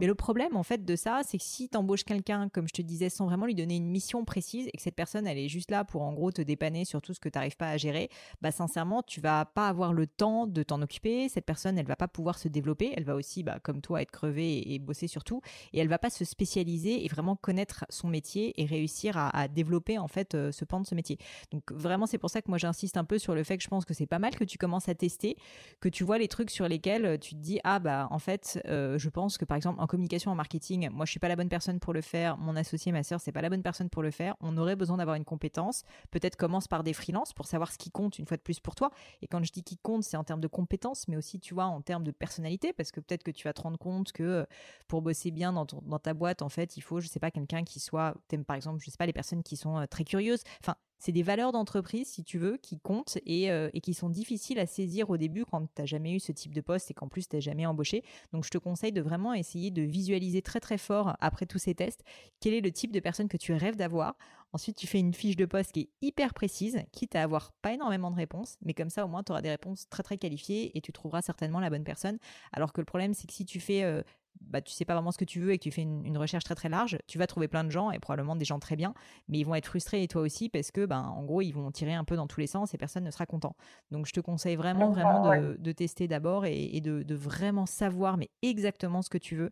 Mais 0.00 0.06
le 0.06 0.14
problème, 0.14 0.56
en 0.56 0.62
fait, 0.62 0.84
de 0.84 0.96
ça, 0.96 1.20
c'est 1.24 1.38
que 1.38 1.44
si 1.44 1.68
tu 1.68 1.76
embauches 1.76 2.04
quelqu'un, 2.04 2.48
comme 2.48 2.66
je 2.66 2.72
te 2.72 2.82
disais, 2.82 3.08
sans 3.08 3.26
vraiment 3.26 3.46
lui 3.46 3.54
donner 3.54 3.76
une 3.76 3.88
mission 3.88 4.24
précise 4.24 4.66
et 4.66 4.76
que 4.76 4.82
cette 4.82 4.96
personne, 4.96 5.26
elle 5.26 5.38
est 5.38 5.48
juste 5.48 5.70
là 5.70 5.84
pour 5.84 6.02
en 6.02 6.12
gros 6.12 6.32
te 6.32 6.42
dépanner 6.42 6.84
sur 6.84 7.00
tout 7.00 7.14
ce 7.14 7.20
que 7.20 7.28
tu 7.28 7.38
n'arrives 7.38 7.56
pas 7.56 7.70
à 7.70 7.76
gérer, 7.76 8.10
bah 8.42 8.50
sincèrement, 8.50 9.02
tu 9.02 9.20
vas 9.20 9.44
pas 9.54 9.68
avoir 9.68 9.92
le 9.92 10.06
temps 10.06 10.46
de 10.46 10.62
t'en 10.62 10.82
occuper. 10.82 11.28
Cette 11.28 11.46
personne, 11.46 11.78
elle 11.78 11.86
va 11.86 11.96
pas 11.96 12.08
pouvoir 12.08 12.38
se 12.38 12.48
développer. 12.48 12.92
Elle 12.96 13.04
va 13.04 13.14
aussi, 13.14 13.42
bah, 13.42 13.58
comme 13.62 13.80
toi, 13.80 14.02
être 14.02 14.10
crevée 14.10 14.74
et, 14.74 14.78
bosser 14.78 15.06
sur 15.06 15.24
tout. 15.24 15.40
Et 15.72 15.78
elle 15.78 15.88
va 15.88 15.98
pas 15.98 16.10
se 16.10 16.24
spécialiser 16.24 17.04
et 17.04 17.08
vraiment 17.08 17.36
connaître 17.36 17.86
son 17.88 18.08
métier 18.08 18.60
et 18.60 18.66
réussir 18.66 19.16
à, 19.16 19.48
développer 19.48 19.98
en 19.98 20.08
fait 20.08 20.34
euh, 20.34 20.52
ce 20.52 20.64
pan 20.64 20.80
de 20.80 20.86
ce 20.86 20.94
métier. 20.94 21.18
Donc 21.50 21.70
vraiment, 21.70 22.06
c'est 22.06 22.18
pour 22.18 22.30
ça 22.30 22.42
que 22.42 22.48
moi 22.48 22.58
j'insiste 22.58 22.96
un 22.96 23.04
peu 23.04 23.18
sur 23.18 23.34
le 23.34 23.44
fait 23.44 23.56
que 23.56 23.62
je 23.62 23.68
pense 23.68 23.84
que 23.84 23.94
c'est 23.94 24.06
pas 24.06 24.18
mal 24.18 24.34
que 24.34 24.44
tu 24.44 24.58
commences 24.58 24.88
à 24.88 24.94
tester, 24.94 25.36
que 25.80 25.88
tu 25.88 26.02
vois 26.02 26.18
les 26.18 26.28
trucs 26.28 26.50
sur 26.50 26.66
lesquels 26.66 27.04
euh, 27.04 27.18
tu 27.18 27.34
te 27.34 27.40
dis 27.40 27.60
ah 27.62 27.78
bah 27.78 28.08
en 28.10 28.18
fait, 28.18 28.60
euh, 28.66 28.98
je 28.98 29.08
pense 29.08 29.38
que 29.38 29.44
par 29.44 29.56
exemple 29.56 29.80
en 29.80 29.86
communication, 29.86 30.30
en 30.30 30.34
marketing, 30.34 30.88
moi 30.90 31.04
je 31.06 31.10
suis 31.10 31.20
pas 31.20 31.28
la 31.28 31.36
bonne 31.36 31.48
personne 31.48 31.78
pour 31.78 31.92
le 31.92 32.00
faire. 32.00 32.36
Mon 32.38 32.56
associé, 32.56 32.90
ma 32.90 33.02
sœur, 33.02 33.20
c'est 33.20 33.32
pas 33.32 33.42
la 33.42 33.50
bonne 33.50 33.62
personne 33.62 33.90
pour 33.90 34.02
le 34.02 34.10
faire. 34.10 34.34
On 34.40 34.56
aurait 34.56 34.76
besoin 34.76 34.96
d'avoir 34.96 35.16
une 35.16 35.24
compétence. 35.24 35.84
Peut-être 36.10 36.36
commence 36.36 36.68
par 36.68 36.82
des 36.82 36.92
freelances 36.92 37.32
pour 37.32 37.46
savoir 37.46 37.70
ce 37.70 37.78
qui 37.78 37.90
compte 37.90 38.18
une 38.18 38.26
fois 38.26 38.36
de 38.36 38.42
plus 38.42 38.60
pour 38.60 38.74
toi. 38.74 38.90
Et 39.22 39.26
quand 39.26 39.43
je 39.44 39.52
dis 39.52 39.62
qui 39.62 39.76
compte, 39.76 40.04
c'est 40.04 40.16
en 40.16 40.24
termes 40.24 40.40
de 40.40 40.48
compétences, 40.48 41.08
mais 41.08 41.16
aussi, 41.16 41.40
tu 41.40 41.54
vois, 41.54 41.66
en 41.66 41.80
termes 41.80 42.04
de 42.04 42.10
personnalité, 42.10 42.72
parce 42.72 42.90
que 42.90 43.00
peut-être 43.00 43.22
que 43.22 43.30
tu 43.30 43.44
vas 43.44 43.52
te 43.52 43.62
rendre 43.62 43.78
compte 43.78 44.12
que 44.12 44.22
euh, 44.22 44.44
pour 44.88 45.02
bosser 45.02 45.30
bien 45.30 45.52
dans, 45.52 45.66
ta 45.66 46.14
boîte, 46.14 46.42
en 46.42 46.48
fait, 46.48 46.76
il 46.76 46.80
faut, 46.80 47.00
je 47.00 47.08
sais 47.08 47.20
pas, 47.20 47.30
quelqu'un 47.30 47.64
qui 47.64 47.80
soit, 47.80 48.14
par 48.46 48.56
exemple, 48.56 48.80
je 48.84 48.90
sais 48.90 48.96
pas, 48.96 49.06
les 49.06 49.12
personnes 49.12 49.42
qui 49.42 49.56
sont 49.56 49.78
euh, 49.78 49.86
très 49.86 50.04
curieuses. 50.04 50.42
Enfin, 50.60 50.76
c'est 51.04 51.12
des 51.12 51.22
valeurs 51.22 51.52
d'entreprise, 51.52 52.08
si 52.08 52.24
tu 52.24 52.38
veux, 52.38 52.56
qui 52.56 52.78
comptent 52.78 53.18
et, 53.26 53.50
euh, 53.50 53.68
et, 53.74 53.82
qui 53.82 53.92
sont 53.92 54.08
difficiles 54.08 54.58
à 54.58 54.64
saisir 54.64 55.10
au 55.10 55.18
début 55.18 55.44
quand 55.44 55.60
tu 55.60 55.82
n'as 55.82 55.84
jamais 55.84 56.12
eu 56.12 56.18
ce 56.18 56.32
type 56.32 56.54
de 56.54 56.62
poste 56.62 56.90
et 56.90 56.94
qu'en 56.94 57.08
plus 57.08 57.28
tu 57.28 57.36
n'as 57.36 57.40
jamais 57.40 57.66
embauché. 57.66 58.02
Donc 58.32 58.46
je 58.46 58.48
te 58.48 58.56
conseille 58.56 58.90
de 58.90 59.02
vraiment 59.02 59.34
essayer 59.34 59.70
de 59.70 59.82
visualiser 59.82 60.40
très 60.40 60.60
très 60.60 60.78
fort 60.78 61.14
après 61.20 61.44
tous 61.44 61.58
ces 61.58 61.74
tests 61.74 62.02
quel 62.40 62.54
est 62.54 62.62
le 62.62 62.72
type 62.72 62.90
de 62.90 63.00
personne 63.00 63.28
que 63.28 63.36
tu 63.36 63.52
rêves 63.52 63.76
d'avoir. 63.76 64.16
Ensuite, 64.54 64.78
tu 64.78 64.86
fais 64.86 64.98
une 64.98 65.12
fiche 65.12 65.36
de 65.36 65.44
poste 65.44 65.72
qui 65.72 65.80
est 65.80 65.90
hyper 66.00 66.32
précise, 66.32 66.78
quitte 66.90 67.16
à 67.16 67.22
avoir 67.22 67.52
pas 67.60 67.74
énormément 67.74 68.10
de 68.10 68.16
réponses, 68.16 68.56
mais 68.62 68.72
comme 68.72 68.88
ça 68.88 69.04
au 69.04 69.08
moins 69.08 69.22
tu 69.22 69.32
auras 69.32 69.42
des 69.42 69.50
réponses 69.50 69.86
très 69.90 70.02
très 70.02 70.16
qualifiées 70.16 70.70
et 70.74 70.80
tu 70.80 70.90
trouveras 70.90 71.20
certainement 71.20 71.60
la 71.60 71.68
bonne 71.68 71.84
personne. 71.84 72.16
Alors 72.54 72.72
que 72.72 72.80
le 72.80 72.86
problème 72.86 73.12
c'est 73.12 73.26
que 73.26 73.34
si 73.34 73.44
tu 73.44 73.60
fais 73.60 73.82
euh, 73.82 74.02
bah, 74.40 74.60
tu 74.60 74.72
sais 74.72 74.84
pas 74.84 74.94
vraiment 74.94 75.12
ce 75.12 75.18
que 75.18 75.24
tu 75.24 75.40
veux 75.40 75.52
et 75.52 75.58
que 75.58 75.62
tu 75.62 75.70
fais 75.70 75.82
une, 75.82 76.16
recherche 76.18 76.44
très 76.44 76.54
très 76.54 76.68
large, 76.68 76.98
tu 77.06 77.18
vas 77.18 77.26
trouver 77.26 77.48
plein 77.48 77.64
de 77.64 77.70
gens 77.70 77.90
et 77.90 77.98
probablement 77.98 78.36
des 78.36 78.44
gens 78.44 78.58
très 78.58 78.76
bien, 78.76 78.94
mais 79.28 79.38
ils 79.38 79.44
vont 79.44 79.54
être 79.54 79.66
frustrés 79.66 80.02
et 80.02 80.08
toi 80.08 80.22
aussi 80.22 80.48
parce 80.48 80.70
que, 80.70 80.86
ben, 80.86 81.02
en 81.02 81.24
gros, 81.24 81.42
ils 81.42 81.52
vont 81.52 81.70
tirer 81.70 81.94
un 81.94 82.04
peu 82.04 82.16
dans 82.16 82.26
tous 82.26 82.40
les 82.40 82.46
sens 82.46 82.74
et 82.74 82.78
personne 82.78 83.04
ne 83.04 83.10
sera 83.10 83.26
content. 83.26 83.56
Donc, 83.90 84.06
je 84.06 84.12
te 84.12 84.20
conseille 84.20 84.56
vraiment, 84.56 84.90
vraiment 84.90 85.36
de, 85.36 85.72
tester 85.72 86.08
d'abord 86.08 86.46
et, 86.46 86.80
de, 86.80 87.14
vraiment 87.14 87.66
savoir, 87.66 88.16
mais 88.16 88.30
exactement 88.42 89.02
ce 89.02 89.10
que 89.10 89.18
tu 89.18 89.36
veux. 89.36 89.50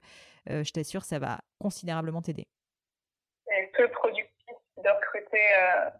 Euh, 0.50 0.64
je 0.64 0.72
t'assure, 0.72 1.04
ça 1.04 1.18
va 1.18 1.40
considérablement 1.58 2.22
t'aider. 2.22 2.46
C'est 3.46 3.72
peu 3.76 3.88
productif 3.88 4.30
de 4.76 4.88
recruter 4.88 5.40
euh, 5.58 5.90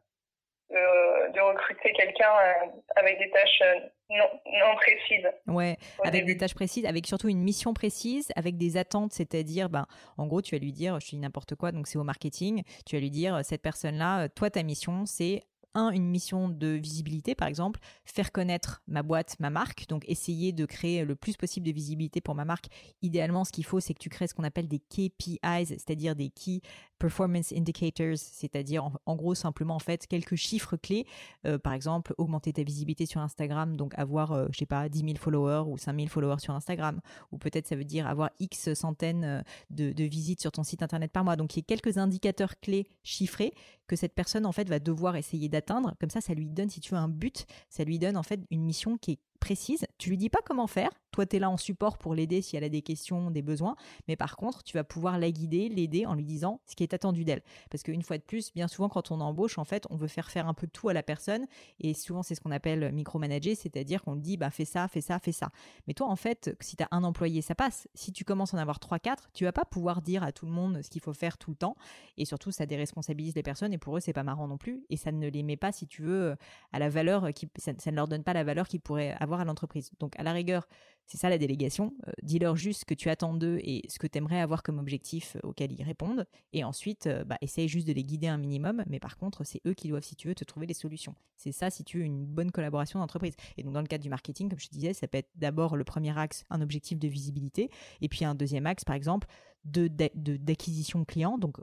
de, 0.73 1.41
recruter 1.41 1.93
quelqu'un 1.93 2.31
euh, 2.31 2.67
avec 2.97 3.19
des 3.19 3.31
tâches 3.31 3.63
euh, 3.63 3.81
non, 4.11 4.75
précises. 4.77 5.29
Ouais, 5.47 5.77
avec 6.05 6.27
des 6.27 6.37
tâches 6.37 6.55
précises, 6.55 6.87
avec 6.87 7.07
surtout 7.07 7.29
une 7.29 7.43
mission 7.43 7.73
précise, 7.73 8.31
avec 8.37 8.57
des 8.57 8.77
attentes, 8.77 9.13
c'est-à-dire, 9.13 9.69
ben, 9.69 9.87
en 10.19 10.27
gros, 10.27 10.43
tu 10.43 10.55
vas 10.55 10.59
lui 10.59 10.73
dire, 10.73 11.01
je 11.01 11.09
dis 11.09 11.19
n'importe 11.19 11.55
quoi, 11.55 11.73
donc 11.73 11.87
c'est 11.87 11.99
au 11.99 12.05
marketing, 12.05 12.63
tu 12.87 12.97
vas 12.97 13.01
lui 13.01 13.11
dire, 13.11 13.41
cette 13.45 13.63
personne-là, 13.63 14.29
toi, 14.29 14.51
ta 14.51 14.63
mission, 14.63 15.07
c'est 15.07 15.43
un, 15.75 15.91
une 15.91 16.09
mission 16.09 16.49
de 16.49 16.69
visibilité, 16.69 17.35
par 17.35 17.49
exemple, 17.49 17.81
faire 18.05 18.33
connaître 18.33 18.83
ma 18.87 19.03
boîte, 19.03 19.37
ma 19.41 19.51
marque, 19.51 19.87
donc 19.89 20.05
essayer 20.09 20.53
de 20.53 20.65
créer 20.65 21.05
le 21.05 21.15
plus 21.15 21.37
possible 21.37 21.67
de 21.67 21.73
visibilité 21.73 22.21
pour 22.21 22.35
ma 22.35 22.45
marque. 22.45 22.67
Idéalement, 23.03 23.45
ce 23.45 23.53
qu'il 23.53 23.65
faut, 23.65 23.81
c'est 23.81 23.95
que 23.95 23.99
tu 23.99 24.09
crées 24.09 24.27
ce 24.27 24.35
qu'on 24.35 24.45
appelle 24.45 24.69
des 24.69 24.79
KPIs, 24.79 25.67
c'est-à-dire 25.67 26.15
des 26.15 26.31
Key 26.31 26.61
Performance 27.03 27.53
Indicators, 27.53 28.17
c'est-à-dire 28.17 28.89
en, 29.07 29.17
gros 29.17 29.35
simplement 29.35 29.75
en 29.75 29.81
fait 29.81 30.07
quelques 30.07 30.37
chiffres 30.37 30.77
clés, 30.77 31.05
euh, 31.47 31.59
par 31.59 31.73
exemple 31.73 32.15
augmenter 32.17 32.53
ta 32.53 32.63
visibilité 32.63 33.07
sur 33.07 33.21
Instagram, 33.21 33.77
donc 33.77 33.93
avoir, 33.99 34.31
euh, 34.31 34.47
je 34.53 34.59
sais 34.59 34.67
pas, 34.67 34.89
10 34.89 35.01
000 35.01 35.13
followers 35.17 35.69
ou 35.69 35.77
5 35.77 35.97
000 35.97 36.09
followers 36.09 36.39
sur 36.39 36.55
Instagram, 36.55 37.01
ou 37.33 37.39
peut-être 37.39 37.67
ça 37.67 37.75
veut 37.75 37.85
dire 37.85 38.07
avoir 38.07 38.31
X 38.39 38.73
centaines 38.75 39.25
euh, 39.25 39.43
de, 39.71 40.05
visites 40.05 40.41
sur 40.41 40.53
ton 40.53 40.63
site 40.63 40.85
internet 40.85 41.11
par 41.11 41.25
mois. 41.25 41.35
Donc 41.35 41.57
il 41.57 41.59
y 41.59 41.63
a 41.63 41.65
quelques 41.65 41.99
indicateurs 41.99 42.61
clés 42.61 42.87
chiffrés 43.03 43.53
que 43.89 43.97
cette 43.97 44.15
personne 44.15 44.47
en 44.47 44.53
fait 44.53 44.69
va 44.69 44.79
devoir 44.79 45.17
essayer 45.17 45.49
d'atteindre. 45.49 45.62
Comme 45.67 46.11
ça, 46.11 46.21
ça 46.21 46.35
lui 46.35 46.47
donne, 46.47 46.71
si 46.71 46.81
tu 46.81 46.95
veux, 46.95 47.01
un 47.01 47.09
but, 47.09 47.47
ça 47.69 47.85
lui 47.85 47.99
donne 47.99 48.17
en 48.17 48.23
fait 48.23 48.41
une 48.51 48.63
mission 48.63 48.97
qui 48.97 49.13
est 49.13 49.19
précise. 49.43 49.85
Tu 49.99 50.09
lui 50.09 50.17
dis 50.17 50.31
pas 50.31 50.39
comment 50.45 50.69
faire. 50.69 50.91
Toi, 51.11 51.27
tu 51.27 51.37
es 51.37 51.39
là 51.41 51.51
en 51.51 51.57
support 51.57 51.99
pour 51.99 52.15
l'aider 52.15 52.41
si 52.43 52.57
elle 52.57 52.63
a 52.65 52.69
des 52.69 52.81
questions, 52.81 53.31
des 53.31 53.43
besoins. 53.43 53.77
Mais 54.07 54.17
par 54.17 54.37
contre, 54.37 54.63
tu 54.63 54.77
vas 54.77 54.85
pouvoir 54.85 55.19
la 55.19 55.31
guider, 55.31 55.69
l'aider 55.69 56.07
en 56.07 56.15
lui 56.15 56.25
disant 56.25 56.61
ce 56.65 56.77
qui 56.77 56.85
est 56.85 56.95
attendu 56.95 57.25
d'elle. 57.25 57.43
Parce 57.69 57.83
qu'une 57.83 58.03
fois 58.03 58.19
de 58.19 58.23
plus, 58.23 58.53
bien 58.55 58.69
souvent, 58.69 58.89
quand 58.89 59.11
on 59.11 59.21
embauche, 59.21 59.59
en 59.59 59.65
fait, 59.65 59.85
on 59.91 59.97
veut 59.97 60.09
faire 60.09 60.31
faire 60.31 60.47
un 60.47 60.55
peu 60.55 60.69
tout 60.69 60.89
à 60.89 60.93
la 60.93 61.03
personne. 61.03 61.47
Et 61.81 61.93
souvent, 61.93 62.23
c'est 62.23 62.37
ce 62.37 62.41
qu'on 62.41 62.53
appelle 62.53 62.93
micromanager, 62.93 63.57
c'est-à-dire 63.57 64.03
qu'on 64.03 64.15
lui 64.15 64.23
dit, 64.23 64.37
bah, 64.37 64.51
fais 64.51 64.65
ça, 64.65 64.87
fais 64.87 65.01
ça, 65.01 65.19
fais 65.19 65.33
ça. 65.33 65.51
Mais 65.89 65.93
toi, 65.93 66.07
en 66.09 66.17
fait, 66.17 66.57
si 66.61 66.77
tu 66.77 66.85
as 66.85 66.89
un 66.93 67.03
employé, 67.03 67.43
ça 67.43 67.57
passe. 67.57 67.89
Si 67.95 68.13
tu 68.13 68.25
commences 68.25 68.55
à 68.55 68.57
en 68.57 68.61
avoir 68.61 68.79
trois, 68.79 69.01
quatre, 69.01 69.29
tu 69.35 69.45
vas 69.45 69.53
pas 69.53 69.65
pouvoir 69.65 70.03
dire 70.03 70.23
à 70.23 70.31
tout 70.31 70.47
le 70.47 70.53
monde 70.53 70.81
ce 70.83 70.89
qu'il 70.89 71.03
faut 71.03 71.13
faire 71.13 71.37
tout 71.37 71.51
le 71.51 71.57
temps. 71.57 71.77
Et 72.17 72.25
surtout, 72.25 72.53
ça 72.53 72.65
déresponsabilise 72.65 73.35
les 73.35 73.43
personnes. 73.43 73.73
Et 73.73 73.79
pour 73.79 73.97
eux, 73.97 74.01
c'est 74.01 74.13
pas 74.13 74.23
marrant 74.23 74.47
non 74.47 74.57
plus. 74.57 74.85
Et 74.89 74.97
ça 74.97 75.11
ne 75.11 75.29
les 75.29 75.43
met 75.43 75.57
pas, 75.57 75.73
si 75.73 75.89
tu 75.89 76.03
veux, 76.03 76.37
à 76.73 76.79
la 76.79 76.89
valeur 76.89 77.35
qui, 77.35 77.49
ça, 77.57 77.73
ça 77.77 77.91
ne 77.91 77.97
leur 77.97 78.07
donne 78.07 78.23
pas 78.23 78.33
la 78.33 78.45
valeur 78.45 78.69
qu'ils 78.69 78.81
pourraient 78.81 79.17
avoir 79.21 79.32
à 79.41 79.45
l'entreprise. 79.45 79.91
Donc, 79.99 80.19
à 80.19 80.23
la 80.23 80.33
rigueur, 80.33 80.69
c'est 81.07 81.19
ça 81.19 81.29
la 81.29 81.39
délégation. 81.39 81.95
Euh, 82.09 82.13
dis-leur 82.23 82.57
juste 82.57 82.81
ce 82.81 82.85
que 82.85 82.95
tu 82.95 83.11
attends 83.11 83.35
d'eux 83.35 83.59
et 83.63 83.83
ce 83.89 83.99
que 83.99 84.07
tu 84.07 84.19
aimerais 84.19 84.41
avoir 84.41 84.63
comme 84.63 84.79
objectif 84.79 85.37
euh, 85.37 85.49
auquel 85.49 85.73
ils 85.73 85.83
répondent. 85.83 86.27
Et 86.53 86.65
ensuite, 86.65 87.07
euh, 87.07 87.25
bah, 87.25 87.37
essaye 87.41 87.69
juste 87.69 87.87
de 87.87 87.93
les 87.93 88.05
guider 88.05 88.29
un 88.29 88.39
minimum. 88.39 88.83
Mais 88.87 89.01
par 89.01 89.17
contre, 89.17 89.45
c'est 89.45 89.61
eux 89.67 89.75
qui 89.75 89.89
doivent, 89.89 90.05
si 90.05 90.17
tu 90.17 90.29
veux, 90.29 90.35
te 90.35 90.45
trouver 90.45 90.67
des 90.67 90.75
solutions. 90.75 91.15
C'est 91.37 91.53
ça, 91.53 91.71
si 91.71 91.85
tu 91.85 91.99
veux, 91.99 92.05
une 92.05 92.25
bonne 92.25 92.51
collaboration 92.51 92.99
d'entreprise. 92.99 93.35
Et 93.57 93.63
donc, 93.63 93.75
dans 93.75 93.81
le 93.81 93.87
cadre 93.87 94.03
du 94.03 94.11
marketing, 94.11 94.49
comme 94.49 94.59
je 94.59 94.69
te 94.69 94.73
disais, 94.73 94.93
ça 94.95 95.09
peut 95.09 95.19
être 95.19 95.31
d'abord 95.35 95.77
le 95.77 95.85
premier 95.85 96.17
axe, 96.17 96.45
un 96.51 96.61
objectif 96.61 96.99
de 96.99 97.09
visibilité. 97.09 97.71
Et 98.01 98.09
puis, 98.09 98.25
un 98.25 98.35
deuxième 98.35 98.67
axe, 98.67 98.85
par 98.85 98.97
exemple, 98.97 99.29
de 99.65 99.89
d'acquisition 99.89 101.01
de, 101.01 101.05
clients. 101.05 101.39
Donc, 101.39 101.59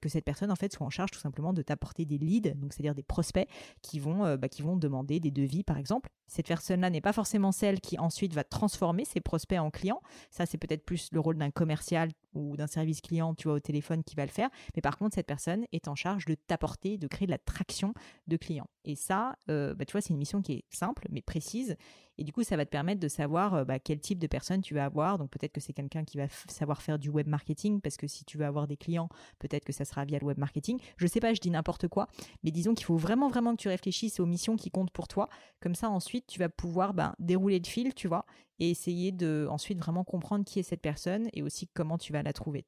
que 0.00 0.08
cette 0.08 0.24
personne, 0.24 0.50
en 0.50 0.56
fait, 0.56 0.72
soit 0.72 0.86
en 0.86 0.90
charge 0.90 1.10
tout 1.10 1.18
simplement 1.18 1.52
de 1.52 1.62
t'apporter 1.62 2.04
des 2.04 2.18
leads, 2.18 2.54
donc 2.54 2.72
c'est-à-dire 2.72 2.94
des 2.94 3.02
prospects 3.02 3.48
qui 3.82 3.98
vont, 3.98 4.36
bah, 4.36 4.48
qui 4.48 4.62
vont 4.62 4.76
demander 4.76 5.20
des 5.20 5.30
devis, 5.30 5.64
par 5.64 5.78
exemple. 5.78 6.10
Cette 6.26 6.46
personne-là 6.46 6.88
n'est 6.90 7.00
pas 7.00 7.12
forcément 7.12 7.52
celle 7.52 7.80
qui 7.80 7.98
ensuite 7.98 8.32
va 8.32 8.44
transformer 8.44 9.04
ses 9.04 9.20
prospects 9.20 9.58
en 9.58 9.70
clients. 9.70 10.00
Ça, 10.30 10.46
c'est 10.46 10.58
peut-être 10.58 10.84
plus 10.84 11.08
le 11.12 11.20
rôle 11.20 11.36
d'un 11.36 11.50
commercial 11.50 12.10
ou 12.34 12.56
d'un 12.56 12.66
service 12.66 13.00
client, 13.00 13.34
tu 13.34 13.48
au 13.48 13.60
téléphone 13.60 14.02
qui 14.02 14.14
va 14.14 14.24
le 14.24 14.30
faire. 14.30 14.48
Mais 14.74 14.82
par 14.82 14.96
contre, 14.96 15.14
cette 15.14 15.26
personne 15.26 15.66
est 15.72 15.88
en 15.88 15.94
charge 15.94 16.24
de 16.24 16.34
t'apporter, 16.34 16.96
de 16.96 17.06
créer 17.06 17.26
de 17.26 17.32
la 17.32 17.38
traction 17.38 17.92
de 18.26 18.36
clients. 18.36 18.68
Et 18.84 18.96
ça, 18.96 19.36
euh, 19.48 19.74
bah, 19.74 19.84
tu 19.84 19.92
vois, 19.92 20.00
c'est 20.00 20.10
une 20.10 20.18
mission 20.18 20.42
qui 20.42 20.52
est 20.52 20.64
simple 20.70 21.06
mais 21.10 21.22
précise. 21.22 21.76
Et 22.18 22.24
du 22.24 22.32
coup, 22.32 22.42
ça 22.42 22.56
va 22.56 22.64
te 22.64 22.70
permettre 22.70 23.00
de 23.00 23.08
savoir 23.08 23.54
euh, 23.54 23.64
bah, 23.64 23.78
quel 23.78 24.00
type 24.00 24.18
de 24.18 24.26
personne 24.26 24.60
tu 24.60 24.74
vas 24.74 24.84
avoir. 24.84 25.18
Donc 25.18 25.30
peut-être 25.30 25.52
que 25.52 25.60
c'est 25.60 25.72
quelqu'un 25.72 26.04
qui 26.04 26.18
va 26.18 26.28
savoir 26.48 26.82
faire 26.82 26.98
du 26.98 27.08
web 27.08 27.26
marketing, 27.26 27.80
parce 27.80 27.96
que 27.96 28.06
si 28.06 28.24
tu 28.24 28.38
veux 28.38 28.44
avoir 28.44 28.66
des 28.66 28.76
clients, 28.76 29.08
peut-être 29.38 29.64
que 29.64 29.72
ça 29.72 29.84
sera 29.84 30.04
via 30.04 30.18
le 30.18 30.26
web 30.26 30.38
marketing. 30.38 30.78
Je 30.96 31.06
sais 31.06 31.20
pas, 31.20 31.32
je 31.34 31.40
dis 31.40 31.50
n'importe 31.50 31.88
quoi, 31.88 32.08
mais 32.42 32.50
disons 32.50 32.74
qu'il 32.74 32.86
faut 32.86 32.96
vraiment, 32.96 33.28
vraiment 33.28 33.56
que 33.56 33.62
tu 33.62 33.68
réfléchisses 33.68 34.20
aux 34.20 34.26
missions 34.26 34.56
qui 34.56 34.70
comptent 34.70 34.90
pour 34.90 35.08
toi. 35.08 35.28
Comme 35.60 35.74
ça, 35.74 35.88
ensuite, 35.90 36.26
tu 36.26 36.38
vas 36.38 36.48
pouvoir 36.48 36.94
bah, 36.94 37.14
dérouler 37.18 37.58
le 37.58 37.68
fil, 37.68 37.94
tu 37.94 38.08
vois, 38.08 38.26
et 38.58 38.70
essayer 38.70 39.12
de 39.12 39.46
ensuite 39.50 39.78
vraiment 39.78 40.04
comprendre 40.04 40.44
qui 40.44 40.58
est 40.58 40.62
cette 40.62 40.82
personne 40.82 41.28
et 41.32 41.42
aussi 41.42 41.68
comment 41.68 41.98
tu 41.98 42.12
vas 42.12 42.22
la 42.22 42.32
trouver. 42.32 42.64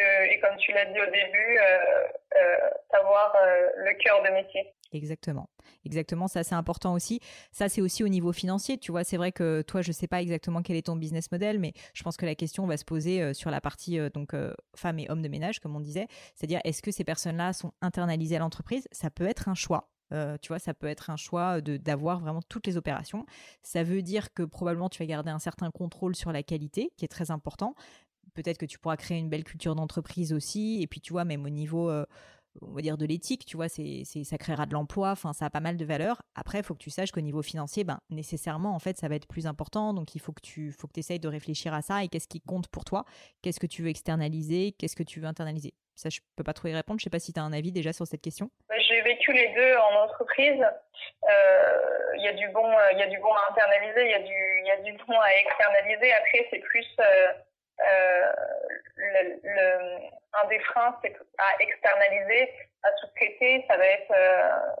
Et, 0.00 0.40
comme 0.40 0.56
tu 0.58 0.72
l'as 0.72 0.86
dit 0.86 1.00
au 1.00 1.06
début, 1.06 1.58
euh, 1.58 2.06
euh, 2.36 2.70
savoir 2.90 3.34
euh, 3.34 3.68
le 3.76 3.94
cœur 4.02 4.22
de 4.22 4.30
métier. 4.30 4.72
Exactement. 4.92 5.48
Exactement, 5.84 6.26
ça 6.26 6.42
c'est 6.42 6.56
important 6.56 6.94
aussi. 6.94 7.20
Ça 7.52 7.68
c'est 7.68 7.80
aussi 7.80 8.02
au 8.02 8.08
niveau 8.08 8.32
financier, 8.32 8.76
tu 8.76 8.90
vois, 8.90 9.04
c'est 9.04 9.16
vrai 9.16 9.30
que 9.30 9.62
toi 9.62 9.82
je 9.82 9.92
sais 9.92 10.08
pas 10.08 10.20
exactement 10.20 10.62
quel 10.62 10.74
est 10.76 10.86
ton 10.86 10.96
business 10.96 11.30
model 11.30 11.60
mais 11.60 11.72
je 11.94 12.02
pense 12.02 12.16
que 12.16 12.26
la 12.26 12.34
question 12.34 12.66
va 12.66 12.76
se 12.76 12.84
poser 12.84 13.32
sur 13.32 13.50
la 13.50 13.60
partie 13.60 14.00
donc 14.10 14.34
femmes 14.74 14.98
et 14.98 15.08
hommes 15.08 15.22
de 15.22 15.28
ménage 15.28 15.60
comme 15.60 15.76
on 15.76 15.80
disait, 15.80 16.08
c'est-à-dire 16.34 16.60
est-ce 16.64 16.82
que 16.82 16.90
ces 16.90 17.04
personnes-là 17.04 17.52
sont 17.52 17.72
internalisées 17.80 18.36
à 18.36 18.40
l'entreprise? 18.40 18.88
Ça 18.90 19.10
peut 19.10 19.26
être 19.26 19.48
un 19.48 19.54
choix. 19.54 19.88
tu 20.10 20.48
vois, 20.48 20.58
ça 20.58 20.74
peut 20.74 20.88
être 20.88 21.08
un 21.08 21.16
choix 21.16 21.60
de 21.60 21.76
d'avoir 21.76 22.18
vraiment 22.18 22.42
toutes 22.42 22.66
les 22.66 22.76
opérations. 22.76 23.26
Ça 23.62 23.84
veut 23.84 24.02
dire 24.02 24.34
que 24.34 24.42
probablement 24.42 24.88
tu 24.88 24.98
vas 24.98 25.06
garder 25.06 25.30
un 25.30 25.38
certain 25.38 25.70
contrôle 25.70 26.16
sur 26.16 26.32
la 26.32 26.42
qualité, 26.42 26.90
qui 26.96 27.04
est 27.04 27.08
très 27.08 27.30
important, 27.30 27.76
peut-être 28.34 28.58
que 28.58 28.66
tu 28.66 28.78
pourras 28.78 28.96
créer 28.96 29.18
une 29.18 29.28
belle 29.28 29.44
culture 29.44 29.74
d'entreprise 29.74 30.32
aussi. 30.32 30.82
Et 30.82 30.86
puis, 30.86 31.00
tu 31.00 31.12
vois, 31.12 31.24
même 31.24 31.44
au 31.44 31.48
niveau, 31.48 31.90
euh, 31.90 32.04
on 32.62 32.72
va 32.72 32.82
dire, 32.82 32.96
de 32.96 33.06
l'éthique, 33.06 33.44
tu 33.44 33.56
vois, 33.56 33.68
c'est, 33.68 34.04
ça 34.04 34.38
créera 34.38 34.66
de 34.66 34.72
l'emploi. 34.72 35.10
Enfin, 35.10 35.32
ça 35.32 35.46
a 35.46 35.50
pas 35.50 35.60
mal 35.60 35.76
de 35.76 35.84
valeur. 35.84 36.22
Après, 36.34 36.58
il 36.58 36.64
faut 36.64 36.74
que 36.74 36.82
tu 36.82 36.90
saches 36.90 37.12
qu'au 37.12 37.20
niveau 37.20 37.42
financier, 37.42 37.84
ben, 37.84 38.00
nécessairement, 38.10 38.74
en 38.74 38.78
fait, 38.78 38.96
ça 38.96 39.08
va 39.08 39.14
être 39.14 39.28
plus 39.28 39.46
important. 39.46 39.94
Donc, 39.94 40.14
il 40.14 40.20
faut 40.20 40.32
que 40.32 40.40
tu, 40.42 40.72
faut 40.72 40.86
que 40.86 40.98
essayes 40.98 41.20
de 41.20 41.28
réfléchir 41.28 41.72
à 41.74 41.82
ça 41.82 42.04
et 42.04 42.08
qu'est-ce 42.08 42.28
qui 42.28 42.40
compte 42.40 42.68
pour 42.68 42.84
toi? 42.84 43.04
Qu'est-ce 43.42 43.60
que 43.60 43.66
tu 43.66 43.82
veux 43.82 43.88
externaliser? 43.88 44.74
Qu'est-ce 44.78 44.96
que 44.96 45.02
tu 45.02 45.20
veux 45.20 45.26
internaliser? 45.26 45.74
Ça, 45.94 46.08
je 46.08 46.20
peux 46.36 46.44
pas 46.44 46.54
trop 46.54 46.68
y 46.68 46.74
répondre. 46.74 46.98
Je 46.98 47.04
sais 47.04 47.10
pas 47.10 47.18
si 47.18 47.32
tu 47.32 47.40
as 47.40 47.42
un 47.42 47.52
avis 47.52 47.72
déjà 47.72 47.92
sur 47.92 48.06
cette 48.06 48.22
question. 48.22 48.50
J'ai 48.88 49.02
vécu 49.02 49.32
les 49.32 49.54
deux 49.54 49.74
en 49.76 50.04
entreprise. 50.04 50.62
Euh, 51.28 52.16
il 52.16 52.24
y 52.24 52.28
a 52.28 52.32
du 52.32 52.48
bon, 52.48 52.66
il 52.92 52.98
y 52.98 53.02
a 53.02 53.06
du 53.06 53.18
bon 53.18 53.32
à 53.32 53.50
internaliser, 53.50 54.04
il 54.04 54.10
y 54.10 54.14
a 54.14 54.20
du, 54.20 54.60
il 54.62 54.66
y 54.66 54.70
a 54.70 54.82
du 54.82 54.92
bon 55.04 55.18
à 55.20 55.32
externaliser. 55.34 56.12
Après, 56.12 56.46
c'est 56.50 56.58
plus 56.58 56.86
euh, 57.00 57.32
euh, 57.86 58.32
le, 58.96 59.98
un 60.32 60.48
des 60.48 60.58
freins, 60.60 60.98
c'est 61.02 61.16
à 61.38 61.60
externaliser, 61.60 62.52
à 62.82 62.88
sous-traiter, 62.96 63.64
ça 63.68 63.76
va 63.76 63.86
être 63.86 64.10
euh, 64.10 64.76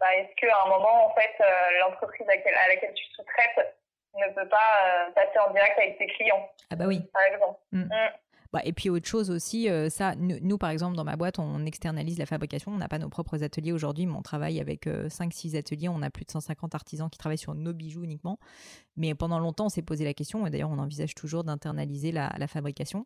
bah, 0.00 0.14
est-ce 0.16 0.34
qu'à 0.36 0.62
un 0.64 0.68
moment, 0.68 1.06
en 1.06 1.14
fait, 1.14 1.34
euh, 1.40 1.78
l'entreprise 1.80 2.28
à 2.28 2.36
laquelle, 2.36 2.54
à 2.54 2.68
laquelle 2.68 2.94
tu 2.94 3.04
sous-traites 3.14 3.76
ne 4.16 4.32
peut 4.32 4.48
pas 4.48 5.10
passer 5.14 5.38
en 5.40 5.50
direct 5.50 5.76
avec 5.78 5.98
tes 5.98 6.06
clients 6.06 6.48
Ah 6.70 6.76
bah 6.76 6.84
oui. 6.86 7.00
Par 7.12 7.22
exemple. 7.22 7.58
Mm. 7.72 7.82
Mm. 7.84 8.12
Bah, 8.54 8.60
et 8.64 8.72
puis 8.72 8.88
autre 8.88 9.08
chose 9.08 9.32
aussi, 9.32 9.68
euh, 9.68 9.90
ça, 9.90 10.14
nous, 10.14 10.58
par 10.58 10.70
exemple 10.70 10.94
dans 10.94 11.02
ma 11.02 11.16
boîte, 11.16 11.40
on 11.40 11.66
externalise 11.66 12.18
la 12.20 12.24
fabrication. 12.24 12.70
On 12.70 12.78
n'a 12.78 12.86
pas 12.86 13.00
nos 13.00 13.08
propres 13.08 13.42
ateliers 13.42 13.72
aujourd'hui, 13.72 14.06
mais 14.06 14.14
on 14.14 14.22
travaille 14.22 14.60
avec 14.60 14.86
5-6 14.86 15.56
euh, 15.56 15.58
ateliers. 15.58 15.88
On 15.88 16.02
a 16.02 16.10
plus 16.10 16.24
de 16.24 16.30
150 16.30 16.72
artisans 16.76 17.10
qui 17.10 17.18
travaillent 17.18 17.36
sur 17.36 17.56
nos 17.56 17.72
bijoux 17.72 18.04
uniquement. 18.04 18.38
Mais 18.96 19.12
pendant 19.16 19.40
longtemps, 19.40 19.66
on 19.66 19.70
s'est 19.70 19.82
posé 19.82 20.04
la 20.04 20.14
question, 20.14 20.46
et 20.46 20.50
d'ailleurs 20.50 20.70
on 20.70 20.78
envisage 20.78 21.16
toujours 21.16 21.42
d'internaliser 21.42 22.12
la, 22.12 22.30
fabrication. 22.46 23.04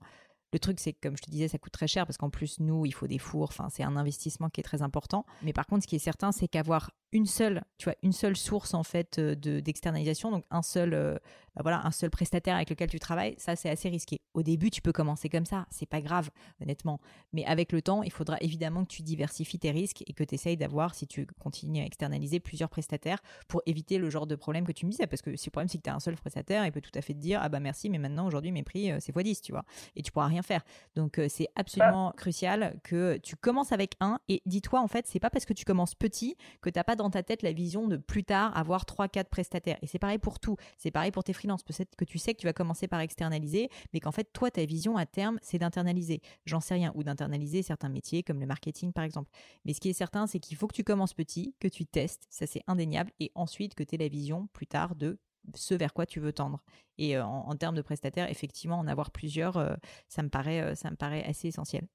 Le 0.52 0.58
truc, 0.58 0.80
c'est 0.80 0.92
que, 0.92 0.98
comme 1.08 1.16
je 1.16 1.22
te 1.22 1.30
disais, 1.30 1.48
ça 1.48 1.56
coûte 1.56 1.72
très 1.72 1.86
cher 1.86 2.04
parce 2.04 2.18
qu'en 2.18 2.28
plus, 2.28 2.60
nous, 2.60 2.84
il 2.84 2.92
faut 2.92 3.06
des 3.06 3.18
fours. 3.18 3.48
Enfin, 3.48 3.68
c'est 3.70 3.82
un 3.82 3.96
investissement 3.96 4.50
qui 4.50 4.60
est 4.60 4.64
très 4.64 4.82
important. 4.82 5.24
Mais 5.42 5.54
par 5.54 5.66
contre, 5.66 5.84
ce 5.84 5.88
qui 5.88 5.96
est 5.96 5.98
certain, 5.98 6.30
c'est 6.30 6.48
qu'avoir 6.48 6.90
une 7.12 7.26
seule, 7.26 7.64
tu 7.78 7.84
vois, 7.84 7.94
une 8.02 8.12
seule 8.12 8.36
source 8.36 8.74
en 8.74 8.82
fait 8.82 9.18
euh, 9.18 9.34
de 9.34 9.60
d'externalisation, 9.60 10.30
donc 10.30 10.44
un 10.50 10.62
seul, 10.62 10.92
euh, 10.92 11.16
voilà, 11.62 11.86
un 11.86 11.90
seul 11.90 12.10
prestataire 12.10 12.56
avec 12.56 12.70
lequel 12.70 12.88
tu 12.88 12.98
travailles, 12.98 13.34
ça 13.38 13.56
c'est 13.56 13.70
assez 13.70 13.88
risqué. 13.88 14.20
Au 14.34 14.42
début, 14.42 14.70
tu 14.70 14.82
peux 14.82 14.92
commencer 14.92 15.28
comme 15.28 15.46
ça, 15.46 15.66
c'est 15.70 15.86
pas 15.86 16.00
grave, 16.00 16.30
honnêtement. 16.60 17.00
Mais 17.32 17.44
avec 17.44 17.72
le 17.72 17.82
temps, 17.82 18.02
il 18.02 18.12
faudra 18.12 18.36
évidemment 18.40 18.84
que 18.84 18.90
tu 18.90 19.02
diversifies 19.02 19.58
tes 19.58 19.70
risques 19.70 20.02
et 20.06 20.12
que 20.12 20.24
tu 20.24 20.34
essayes 20.34 20.56
d'avoir, 20.56 20.94
si 20.94 21.06
tu 21.06 21.26
continues 21.40 21.80
à 21.80 21.84
externaliser 21.84 22.40
plusieurs 22.40 22.68
prestataires 22.68 23.18
pour 23.48 23.62
éviter 23.66 23.98
le 23.98 24.10
genre 24.10 24.26
de 24.26 24.36
problème 24.36 24.66
que 24.66 24.72
tu 24.72 24.86
me 24.86 24.90
disais. 24.90 25.06
Parce 25.06 25.22
que 25.22 25.36
si 25.36 25.46
le 25.46 25.50
problème 25.50 25.68
c'est 25.68 25.78
que 25.78 25.82
tu 25.82 25.90
as 25.90 25.94
un 25.94 26.00
seul 26.00 26.16
prestataire, 26.16 26.64
il 26.66 26.72
peut 26.72 26.80
tout 26.80 26.96
à 26.96 27.02
fait 27.02 27.14
te 27.14 27.18
dire 27.18 27.40
ah 27.42 27.48
bah 27.48 27.60
merci, 27.60 27.90
mais 27.90 27.98
maintenant 27.98 28.26
aujourd'hui 28.26 28.52
mes 28.52 28.62
prix 28.62 28.92
euh, 28.92 28.98
c'est 29.00 29.14
x10, 29.14 29.40
tu 29.42 29.52
vois, 29.52 29.64
et 29.96 30.02
tu 30.02 30.12
pourras 30.12 30.26
rien 30.26 30.42
faire. 30.42 30.62
Donc 30.94 31.20
c'est 31.28 31.48
absolument 31.56 32.12
crucial 32.16 32.78
que 32.84 33.16
tu 33.18 33.36
commences 33.36 33.72
avec 33.72 33.94
un 34.00 34.18
et 34.28 34.42
dis-toi 34.46 34.80
en 34.80 34.88
fait 34.88 35.06
c'est 35.06 35.20
pas 35.20 35.30
parce 35.30 35.44
que 35.44 35.52
tu 35.52 35.64
commences 35.64 35.94
petit 35.94 36.36
que 36.60 36.70
t'as 36.70 36.84
pas 36.84 36.96
dans 36.96 37.10
ta 37.10 37.22
tête 37.22 37.42
la 37.42 37.52
vision 37.52 37.88
de 37.88 37.96
plus 37.96 38.24
tard 38.24 38.56
avoir 38.56 38.84
3-4 38.84 39.24
prestataires. 39.24 39.78
Et 39.82 39.86
c'est 39.86 39.98
pareil 39.98 40.18
pour 40.18 40.38
tout. 40.38 40.56
C'est 40.76 40.90
pareil 40.90 41.10
pour 41.10 41.24
tes 41.24 41.32
freelances. 41.32 41.47
Peut-être 41.56 41.96
que 41.96 42.04
tu 42.04 42.18
sais 42.18 42.34
que 42.34 42.40
tu 42.40 42.46
vas 42.46 42.52
commencer 42.52 42.88
par 42.88 43.00
externaliser, 43.00 43.70
mais 43.92 44.00
qu'en 44.00 44.12
fait, 44.12 44.32
toi, 44.32 44.50
ta 44.50 44.64
vision 44.64 44.96
à 44.96 45.06
terme, 45.06 45.38
c'est 45.42 45.58
d'internaliser. 45.58 46.20
J'en 46.44 46.60
sais 46.60 46.74
rien. 46.74 46.92
Ou 46.94 47.02
d'internaliser 47.02 47.62
certains 47.62 47.88
métiers 47.88 48.22
comme 48.22 48.40
le 48.40 48.46
marketing, 48.46 48.92
par 48.92 49.04
exemple. 49.04 49.30
Mais 49.64 49.72
ce 49.72 49.80
qui 49.80 49.88
est 49.88 49.94
certain, 49.94 50.26
c'est 50.26 50.40
qu'il 50.40 50.56
faut 50.56 50.66
que 50.66 50.74
tu 50.74 50.84
commences 50.84 51.14
petit, 51.14 51.54
que 51.60 51.68
tu 51.68 51.86
testes. 51.86 52.26
Ça, 52.30 52.46
c'est 52.46 52.62
indéniable. 52.66 53.10
Et 53.20 53.32
ensuite, 53.34 53.74
que 53.74 53.82
tu 53.82 53.94
aies 53.94 53.98
la 53.98 54.08
vision 54.08 54.48
plus 54.52 54.66
tard 54.66 54.94
de 54.94 55.18
ce 55.54 55.74
vers 55.74 55.94
quoi 55.94 56.06
tu 56.06 56.20
veux 56.20 56.32
tendre. 56.32 56.62
Et 56.98 57.16
euh, 57.16 57.24
en, 57.24 57.54
termes 57.56 57.76
de 57.76 57.82
prestataires, 57.82 58.30
effectivement, 58.30 58.78
en 58.78 58.86
avoir 58.86 59.10
plusieurs, 59.10 59.56
euh, 59.56 59.74
ça 60.08 60.22
me 60.22 60.28
paraît, 60.28 60.60
euh, 60.60 60.74
ça 60.74 60.90
me 60.90 60.96
paraît 60.96 61.24
assez 61.24 61.48
essentiel. 61.48 61.86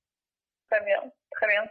Très 0.70 0.84
bien, 0.86 1.12
très 1.32 1.48
bien. 1.48 1.64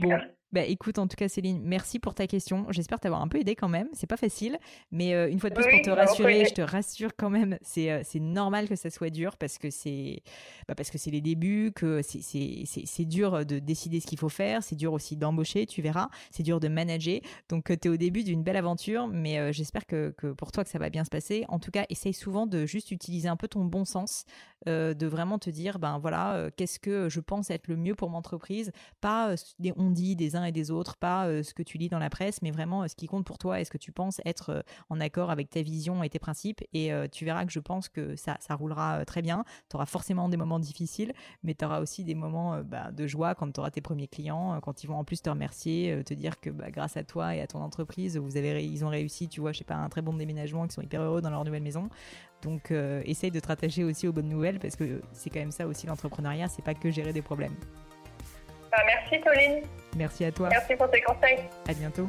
Bon, 0.00 0.18
bah 0.52 0.62
écoute, 0.62 0.98
en 0.98 1.06
tout 1.06 1.16
cas 1.16 1.28
Céline, 1.28 1.60
merci 1.62 1.98
pour 1.98 2.14
ta 2.14 2.26
question. 2.26 2.64
J'espère 2.70 3.00
t'avoir 3.00 3.20
un 3.20 3.28
peu 3.28 3.38
aidé 3.38 3.54
quand 3.54 3.68
même. 3.68 3.88
C'est 3.92 4.06
pas 4.06 4.16
facile, 4.16 4.58
mais 4.90 5.14
euh, 5.14 5.30
une 5.30 5.38
fois 5.40 5.50
de 5.50 5.54
plus 5.54 5.66
pour 5.70 5.82
te 5.82 5.90
rassurer, 5.90 6.46
je 6.46 6.54
te 6.54 6.62
rassure 6.62 7.10
quand 7.18 7.28
même, 7.28 7.58
c'est 7.60 7.90
euh, 7.90 8.00
c'est 8.02 8.20
normal 8.20 8.66
que 8.66 8.74
ça 8.74 8.88
soit 8.88 9.10
dur 9.10 9.36
parce 9.36 9.58
que 9.58 9.68
c'est 9.68 10.22
bah 10.66 10.74
parce 10.74 10.90
que 10.90 10.96
c'est 10.96 11.10
les 11.10 11.20
débuts, 11.20 11.72
que 11.74 12.00
c'est 12.02 13.04
dur 13.04 13.44
de 13.44 13.58
décider 13.58 14.00
ce 14.00 14.06
qu'il 14.06 14.18
faut 14.18 14.30
faire, 14.30 14.62
c'est 14.62 14.76
dur 14.76 14.94
aussi 14.94 15.16
d'embaucher, 15.16 15.66
tu 15.66 15.82
verras, 15.82 16.08
c'est 16.30 16.42
dur 16.42 16.60
de 16.60 16.68
manager. 16.68 17.20
Donc 17.50 17.70
euh, 17.70 17.76
tu 17.80 17.88
es 17.88 17.90
au 17.90 17.98
début 17.98 18.24
d'une 18.24 18.42
belle 18.42 18.56
aventure, 18.56 19.06
mais 19.06 19.52
j'espère 19.52 19.86
que 19.86 20.14
que 20.16 20.28
pour 20.28 20.50
toi 20.50 20.64
que 20.64 20.70
ça 20.70 20.78
va 20.78 20.88
bien 20.88 21.04
se 21.04 21.10
passer. 21.10 21.44
En 21.48 21.58
tout 21.58 21.70
cas, 21.70 21.84
essaye 21.90 22.14
souvent 22.14 22.46
de 22.46 22.64
juste 22.64 22.90
utiliser 22.90 23.28
un 23.28 23.36
peu 23.36 23.48
ton 23.48 23.64
bon 23.64 23.84
sens, 23.84 24.24
de 24.66 25.06
vraiment 25.06 25.38
te 25.38 25.50
dire 25.50 25.78
ben 25.78 25.98
voilà, 25.98 26.48
qu'est-ce 26.56 26.78
que 26.78 27.08
je 27.10 27.20
pense 27.20 27.50
être 27.50 27.68
le 27.68 27.76
mieux 27.76 27.94
pour 27.94 28.08
mon 28.08 28.18
entreprise, 28.18 28.72
pas 29.00 29.34
des 29.58 29.72
on 29.76 29.90
dit 29.90 30.16
des 30.16 30.36
et 30.44 30.52
des 30.52 30.70
autres, 30.70 30.96
pas 30.96 31.26
ce 31.42 31.54
que 31.54 31.62
tu 31.62 31.78
lis 31.78 31.88
dans 31.88 31.98
la 31.98 32.10
presse, 32.10 32.42
mais 32.42 32.50
vraiment 32.50 32.86
ce 32.88 32.94
qui 32.94 33.06
compte 33.06 33.24
pour 33.24 33.38
toi 33.38 33.60
et 33.60 33.64
ce 33.64 33.70
que 33.70 33.78
tu 33.78 33.92
penses 33.92 34.20
être 34.24 34.64
en 34.90 35.00
accord 35.00 35.30
avec 35.30 35.50
ta 35.50 35.62
vision 35.62 36.02
et 36.02 36.08
tes 36.08 36.18
principes. 36.18 36.62
Et 36.72 36.90
tu 37.12 37.24
verras 37.24 37.44
que 37.44 37.52
je 37.52 37.60
pense 37.60 37.88
que 37.88 38.16
ça, 38.16 38.36
ça 38.40 38.54
roulera 38.54 39.04
très 39.04 39.22
bien. 39.22 39.44
Tu 39.68 39.76
auras 39.76 39.86
forcément 39.86 40.28
des 40.28 40.36
moments 40.36 40.58
difficiles, 40.58 41.12
mais 41.42 41.54
tu 41.54 41.64
auras 41.64 41.80
aussi 41.80 42.04
des 42.04 42.14
moments 42.14 42.60
bah, 42.62 42.90
de 42.92 43.06
joie 43.06 43.34
quand 43.34 43.50
tu 43.52 43.60
auras 43.60 43.70
tes 43.70 43.80
premiers 43.80 44.08
clients, 44.08 44.60
quand 44.60 44.82
ils 44.82 44.86
vont 44.86 44.96
en 44.96 45.04
plus 45.04 45.22
te 45.22 45.30
remercier, 45.30 46.02
te 46.04 46.14
dire 46.14 46.40
que 46.40 46.50
bah, 46.50 46.70
grâce 46.70 46.96
à 46.96 47.04
toi 47.04 47.34
et 47.34 47.40
à 47.40 47.46
ton 47.46 47.60
entreprise, 47.60 48.16
vous 48.16 48.36
avez, 48.36 48.64
ils 48.64 48.84
ont 48.84 48.88
réussi, 48.88 49.28
tu 49.28 49.40
vois, 49.40 49.52
je 49.52 49.58
sais 49.58 49.64
pas, 49.64 49.76
un 49.76 49.88
très 49.88 50.02
bon 50.02 50.14
déménagement, 50.14 50.62
qu'ils 50.62 50.72
sont 50.72 50.82
hyper 50.82 51.02
heureux 51.02 51.20
dans 51.20 51.30
leur 51.30 51.44
nouvelle 51.44 51.62
maison. 51.62 51.88
Donc, 52.42 52.70
essaye 52.70 53.30
de 53.30 53.40
te 53.40 53.48
rattacher 53.48 53.84
aussi 53.84 54.06
aux 54.06 54.12
bonnes 54.12 54.28
nouvelles 54.28 54.58
parce 54.58 54.76
que 54.76 55.00
c'est 55.12 55.30
quand 55.30 55.40
même 55.40 55.52
ça 55.52 55.66
aussi 55.66 55.86
l'entrepreneuriat, 55.86 56.48
c'est 56.48 56.62
pas 56.62 56.74
que 56.74 56.90
gérer 56.90 57.12
des 57.12 57.22
problèmes. 57.22 57.54
Bah, 58.70 58.82
merci 58.86 59.18
Pauline. 59.18 59.62
Merci 59.96 60.24
à 60.24 60.32
toi. 60.32 60.48
Merci 60.50 60.76
pour 60.76 60.90
tes 60.90 61.00
conseils. 61.00 61.38
À 61.68 61.74
bientôt. 61.74 62.08